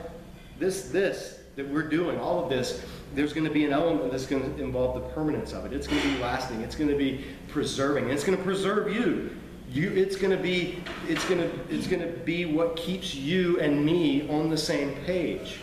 this, 0.60 0.90
this 0.90 1.40
that 1.56 1.68
we're 1.68 1.88
doing, 1.90 2.20
all 2.20 2.42
of 2.42 2.50
this, 2.50 2.84
there's 3.16 3.34
going 3.34 3.46
to 3.46 3.52
be 3.52 3.66
an 3.66 3.74
element 3.74 4.12
that's 4.12 4.28
going 4.28 4.56
to 4.56 4.64
involve 4.64 4.96
the 4.96 5.10
permanence 5.10 5.52
of 5.52 5.66
it. 5.66 5.74
It's 5.74 5.88
going 5.88 6.02
to 6.02 6.08
be 6.08 6.18
lasting. 6.20 6.62
It's 6.62 6.76
going 6.76 6.90
to 6.90 6.96
be 6.96 7.26
preserving. 7.48 8.10
It's 8.10 8.24
going 8.24 8.38
to 8.38 8.44
preserve 8.44 8.94
you. 8.94 9.36
You, 9.72 9.92
it's 9.92 10.16
going 10.16 10.36
to 10.36 10.42
be, 10.42 10.82
it's 11.08 11.28
going 11.30 11.42
to, 11.42 11.60
it's 11.70 11.86
going 11.86 12.02
to 12.02 12.18
be 12.20 12.46
what 12.46 12.76
keeps 12.76 13.14
you 13.14 13.60
and 13.60 13.86
me 13.86 14.28
on 14.30 14.50
the 14.50 14.58
same 14.58 14.96
page. 15.06 15.60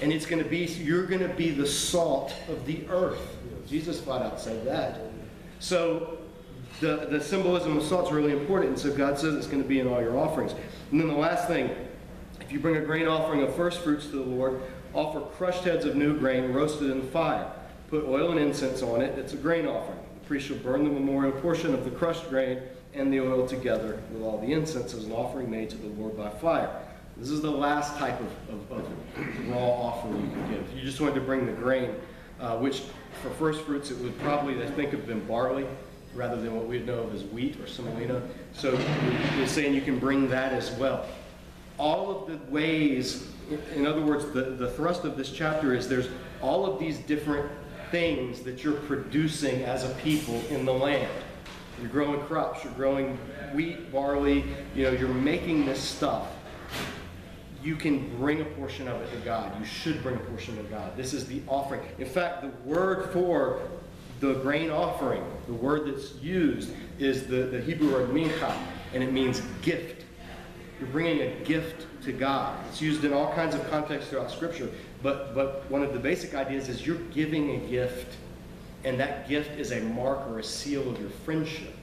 And 0.00 0.12
it's 0.12 0.26
going 0.26 0.42
to 0.42 0.48
be, 0.48 0.64
you're 0.64 1.06
going 1.06 1.22
to 1.22 1.34
be 1.34 1.50
the 1.50 1.66
salt 1.66 2.34
of 2.48 2.64
the 2.66 2.86
earth. 2.88 3.36
Jesus 3.66 4.00
flat 4.00 4.22
out 4.22 4.38
said 4.38 4.64
that. 4.64 5.00
So 5.58 6.18
the, 6.80 7.08
the 7.10 7.20
symbolism 7.20 7.76
of 7.78 7.82
salt 7.82 8.06
is 8.06 8.12
really 8.12 8.32
important. 8.32 8.70
And 8.70 8.78
so 8.78 8.94
God 8.94 9.18
says 9.18 9.34
it's 9.34 9.48
going 9.48 9.62
to 9.62 9.68
be 9.68 9.80
in 9.80 9.88
all 9.88 10.00
your 10.00 10.18
offerings. 10.18 10.52
And 10.92 11.00
then 11.00 11.08
the 11.08 11.14
last 11.14 11.48
thing, 11.48 11.74
if 12.40 12.52
you 12.52 12.60
bring 12.60 12.76
a 12.76 12.82
grain 12.82 13.08
offering 13.08 13.42
of 13.42 13.54
first 13.56 13.80
fruits 13.80 14.04
to 14.06 14.12
the 14.12 14.22
Lord, 14.22 14.60
offer 14.94 15.20
crushed 15.20 15.64
heads 15.64 15.84
of 15.84 15.96
new 15.96 16.16
grain 16.16 16.52
roasted 16.52 16.90
in 16.90 17.00
the 17.00 17.06
fire. 17.06 17.50
Put 17.90 18.04
oil 18.04 18.30
and 18.30 18.38
incense 18.38 18.82
on 18.82 19.00
it. 19.00 19.18
It's 19.18 19.32
a 19.32 19.36
grain 19.36 19.66
offering. 19.66 19.98
The 20.20 20.26
priest 20.26 20.46
shall 20.46 20.58
burn 20.58 20.84
the 20.84 20.90
memorial 20.90 21.32
portion 21.40 21.74
of 21.74 21.84
the 21.84 21.90
crushed 21.90 22.28
grain 22.28 22.60
and 22.96 23.12
the 23.12 23.20
oil 23.20 23.46
together 23.46 24.00
with 24.10 24.22
all 24.22 24.38
the 24.38 24.52
incense 24.52 24.94
as 24.94 25.04
an 25.04 25.12
offering 25.12 25.50
made 25.50 25.70
to 25.70 25.76
the 25.76 25.88
Lord 25.88 26.16
by 26.16 26.30
fire. 26.30 26.70
This 27.16 27.30
is 27.30 27.40
the 27.40 27.50
last 27.50 27.96
type 27.98 28.18
of, 28.20 28.70
of, 28.70 28.78
of 28.78 29.48
raw 29.48 29.58
offering 29.58 30.20
you 30.22 30.30
can 30.30 30.50
give. 30.50 30.72
You 30.76 30.82
just 30.82 31.00
wanted 31.00 31.14
to 31.14 31.20
bring 31.20 31.46
the 31.46 31.52
grain, 31.52 31.94
uh, 32.40 32.56
which 32.58 32.82
for 33.22 33.30
first 33.30 33.62
fruits 33.62 33.90
it 33.90 33.98
would 33.98 34.18
probably, 34.20 34.62
I 34.62 34.66
think, 34.66 34.90
have 34.90 35.06
been 35.06 35.24
barley 35.26 35.66
rather 36.14 36.40
than 36.40 36.54
what 36.54 36.66
we 36.66 36.78
know 36.80 37.00
of 37.00 37.14
as 37.14 37.24
wheat 37.24 37.58
or 37.60 37.66
semolina. 37.66 38.22
So 38.52 38.76
he's 39.36 39.50
saying 39.50 39.74
you 39.74 39.82
can 39.82 39.98
bring 39.98 40.28
that 40.30 40.52
as 40.52 40.70
well. 40.72 41.06
All 41.78 42.10
of 42.10 42.28
the 42.28 42.38
ways, 42.50 43.30
in 43.74 43.86
other 43.86 44.00
words, 44.00 44.24
the, 44.32 44.42
the 44.42 44.70
thrust 44.70 45.04
of 45.04 45.16
this 45.16 45.30
chapter 45.30 45.74
is 45.74 45.88
there's 45.88 46.08
all 46.40 46.64
of 46.64 46.80
these 46.80 46.98
different 47.00 47.50
things 47.90 48.40
that 48.40 48.64
you're 48.64 48.80
producing 48.80 49.62
as 49.62 49.84
a 49.84 49.94
people 49.96 50.42
in 50.48 50.64
the 50.64 50.72
land. 50.72 51.10
You're 51.80 51.90
growing 51.90 52.20
crops, 52.22 52.64
you're 52.64 52.72
growing 52.72 53.18
wheat, 53.52 53.92
barley, 53.92 54.44
you 54.74 54.84
know, 54.84 54.90
you're 54.90 55.08
making 55.08 55.66
this 55.66 55.80
stuff. 55.80 56.28
You 57.62 57.76
can 57.76 58.16
bring 58.16 58.40
a 58.40 58.44
portion 58.44 58.86
of 58.88 59.00
it 59.00 59.10
to 59.10 59.16
God. 59.18 59.58
You 59.58 59.66
should 59.66 60.02
bring 60.02 60.16
a 60.16 60.20
portion 60.20 60.56
to 60.56 60.62
God. 60.64 60.96
This 60.96 61.12
is 61.12 61.26
the 61.26 61.42
offering. 61.48 61.80
In 61.98 62.06
fact, 62.06 62.42
the 62.42 62.48
word 62.68 63.12
for 63.12 63.60
the 64.20 64.34
grain 64.34 64.70
offering, 64.70 65.24
the 65.46 65.54
word 65.54 65.86
that's 65.86 66.14
used, 66.16 66.70
is 66.98 67.26
the, 67.26 67.36
the 67.36 67.60
Hebrew 67.60 67.92
word 67.92 68.10
mincha, 68.10 68.56
and 68.94 69.02
it 69.02 69.12
means 69.12 69.42
gift. 69.62 70.04
You're 70.78 70.88
bringing 70.88 71.20
a 71.22 71.44
gift 71.44 71.86
to 72.04 72.12
God. 72.12 72.58
It's 72.68 72.80
used 72.80 73.04
in 73.04 73.12
all 73.12 73.32
kinds 73.34 73.54
of 73.54 73.68
contexts 73.70 74.10
throughout 74.10 74.30
Scripture, 74.30 74.70
but, 75.02 75.34
but 75.34 75.68
one 75.70 75.82
of 75.82 75.92
the 75.92 75.98
basic 75.98 76.34
ideas 76.34 76.68
is 76.68 76.86
you're 76.86 76.96
giving 77.10 77.50
a 77.56 77.68
gift 77.68 78.16
and 78.86 79.00
that 79.00 79.28
gift 79.28 79.58
is 79.58 79.72
a 79.72 79.80
mark 79.80 80.26
or 80.28 80.38
a 80.38 80.44
seal 80.44 80.88
of 80.88 81.00
your 81.00 81.10
friendship. 81.10 81.74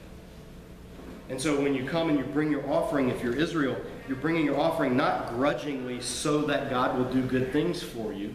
And 1.28 1.38
so 1.38 1.60
when 1.60 1.74
you 1.74 1.84
come 1.84 2.08
and 2.08 2.18
you 2.18 2.24
bring 2.24 2.50
your 2.50 2.66
offering, 2.70 3.10
if 3.10 3.22
you're 3.22 3.36
Israel, 3.36 3.76
you're 4.08 4.16
bringing 4.16 4.46
your 4.46 4.58
offering 4.58 4.96
not 4.96 5.28
grudgingly 5.28 6.00
so 6.00 6.40
that 6.42 6.70
God 6.70 6.96
will 6.96 7.10
do 7.12 7.20
good 7.20 7.52
things 7.52 7.82
for 7.82 8.14
you, 8.14 8.34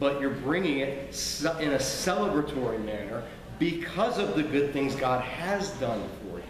but 0.00 0.20
you're 0.20 0.30
bringing 0.30 0.80
it 0.80 1.14
in 1.60 1.72
a 1.72 1.78
celebratory 1.78 2.84
manner 2.84 3.22
because 3.60 4.18
of 4.18 4.34
the 4.34 4.42
good 4.42 4.72
things 4.72 4.96
God 4.96 5.22
has 5.22 5.70
done 5.72 6.02
for 6.22 6.38
you 6.38 6.44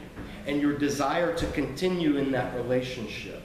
and 0.47 0.63
your 0.63 0.73
desire 0.73 1.37
to 1.37 1.47
continue 1.49 2.17
in 2.17 2.33
that 2.33 2.55
relationship. 2.55 3.43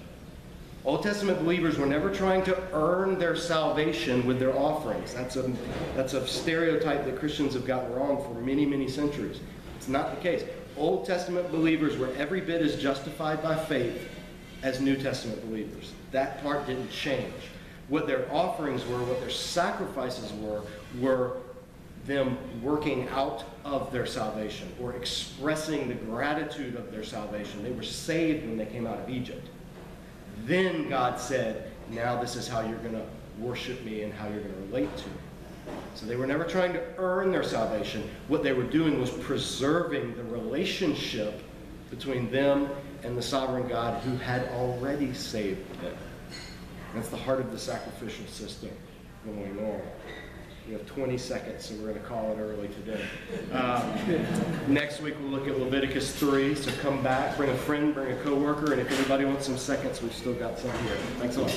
Old 0.86 1.02
Testament 1.02 1.40
believers 1.40 1.78
were 1.78 1.86
never 1.86 2.14
trying 2.14 2.44
to 2.44 2.62
earn 2.74 3.18
their 3.18 3.38
salvation 3.38 4.26
with 4.28 4.38
their 4.38 4.58
offerings. 4.58 5.14
That's 5.14 5.38
a, 5.38 5.50
that's 5.96 6.14
a 6.14 6.28
stereotype 6.28 7.06
that 7.06 7.18
Christians 7.18 7.54
have 7.54 7.66
gotten 7.66 7.94
wrong 7.94 8.22
for 8.22 8.34
many, 8.42 8.66
many 8.66 8.90
centuries. 8.90 9.40
It's 9.78 9.88
not 9.88 10.14
the 10.14 10.22
case. 10.22 10.44
Old 10.76 11.06
Testament 11.06 11.50
believers 11.52 11.98
were 11.98 12.10
every 12.18 12.42
bit 12.42 12.62
as 12.62 12.76
justified 12.82 13.42
by 13.42 13.56
faith 13.56 14.10
as 14.62 14.82
New 14.82 14.98
Testament 14.98 15.42
believers. 15.48 15.94
That 16.12 16.44
part 16.44 16.68
didn't 16.68 16.92
change. 16.92 17.34
What 17.88 18.06
their 18.06 18.30
offerings 18.34 18.86
were, 18.86 19.04
what 19.04 19.22
their 19.22 19.30
sacrifices 19.30 20.34
were, 20.34 20.64
were 21.00 21.38
them 22.06 22.38
working 22.62 23.08
out 23.10 23.46
of 23.64 23.90
their 23.94 24.06
salvation 24.06 24.70
or 24.82 24.94
expressing 24.94 25.88
the 25.88 25.94
gratitude 25.94 26.76
of 26.76 26.92
their 26.92 27.04
salvation. 27.04 27.64
They 27.64 27.72
were 27.72 27.84
saved 27.84 28.46
when 28.46 28.58
they 28.58 28.66
came 28.66 28.86
out 28.86 29.00
of 29.00 29.10
Egypt. 29.10 29.48
Then 30.46 30.90
God 30.90 31.20
said, 31.20 31.72
now 31.90 32.20
this 32.20 32.36
is 32.36 32.48
how 32.48 32.62
you're 32.62 32.80
going 32.80 32.94
to 32.94 33.06
worship 33.40 33.84
me 33.84 34.04
and 34.04 34.14
how 34.14 34.28
you're 34.28 34.42
going 34.42 34.54
to 34.54 34.62
relate 34.62 34.96
to 34.98 35.08
me. 35.08 35.16
So 35.96 36.06
they 36.06 36.16
were 36.16 36.28
never 36.28 36.44
trying 36.44 36.74
to 36.74 36.84
earn 36.98 37.32
their 37.32 37.44
salvation. 37.44 38.10
What 38.28 38.44
they 38.44 38.54
were 38.54 38.64
doing 38.64 39.00
was 39.00 39.10
preserving 39.10 40.16
the 40.16 40.24
relationship 40.24 41.42
between 41.90 42.32
them 42.32 42.70
and 43.04 43.18
the 43.18 43.22
sovereign 43.22 43.68
God 43.68 44.02
who 44.04 44.16
had 44.18 44.48
already 44.50 45.14
saved 45.14 45.82
them. 45.82 45.96
That's 46.94 47.10
the 47.10 47.18
heart 47.18 47.40
of 47.40 47.52
the 47.52 47.60
sacrificial 47.60 48.26
system 48.28 48.72
going 49.26 49.60
on. 49.60 49.82
We 50.68 50.74
have 50.74 50.86
20 50.86 51.18
seconds, 51.18 51.66
so 51.66 51.76
we're 51.76 51.90
going 51.90 51.96
to 51.96 52.08
call 52.08 52.32
it 52.32 52.40
early 52.40 52.70
today. 52.70 53.04
Um, 53.52 54.74
next 54.74 55.02
week, 55.02 55.16
we'll 55.20 55.30
look 55.30 55.48
at 55.48 55.60
Leviticus 55.60 56.16
3. 56.16 56.56
So 56.56 56.72
come 56.82 57.04
back, 57.04 57.36
bring 57.36 57.50
a 57.50 57.56
friend, 57.56 57.94
bring 57.94 58.14
a 58.14 58.24
coworker, 58.24 58.72
and 58.72 58.82
if 58.82 58.90
anybody 58.92 59.26
wants 59.26 59.46
some 59.46 59.58
seconds, 59.58 60.02
we've 60.02 60.16
still 60.16 60.34
got 60.34 60.58
some 60.58 60.72
here. 60.84 60.96
Thanks 61.20 61.36
a 61.36 61.42
lot. 61.42 61.54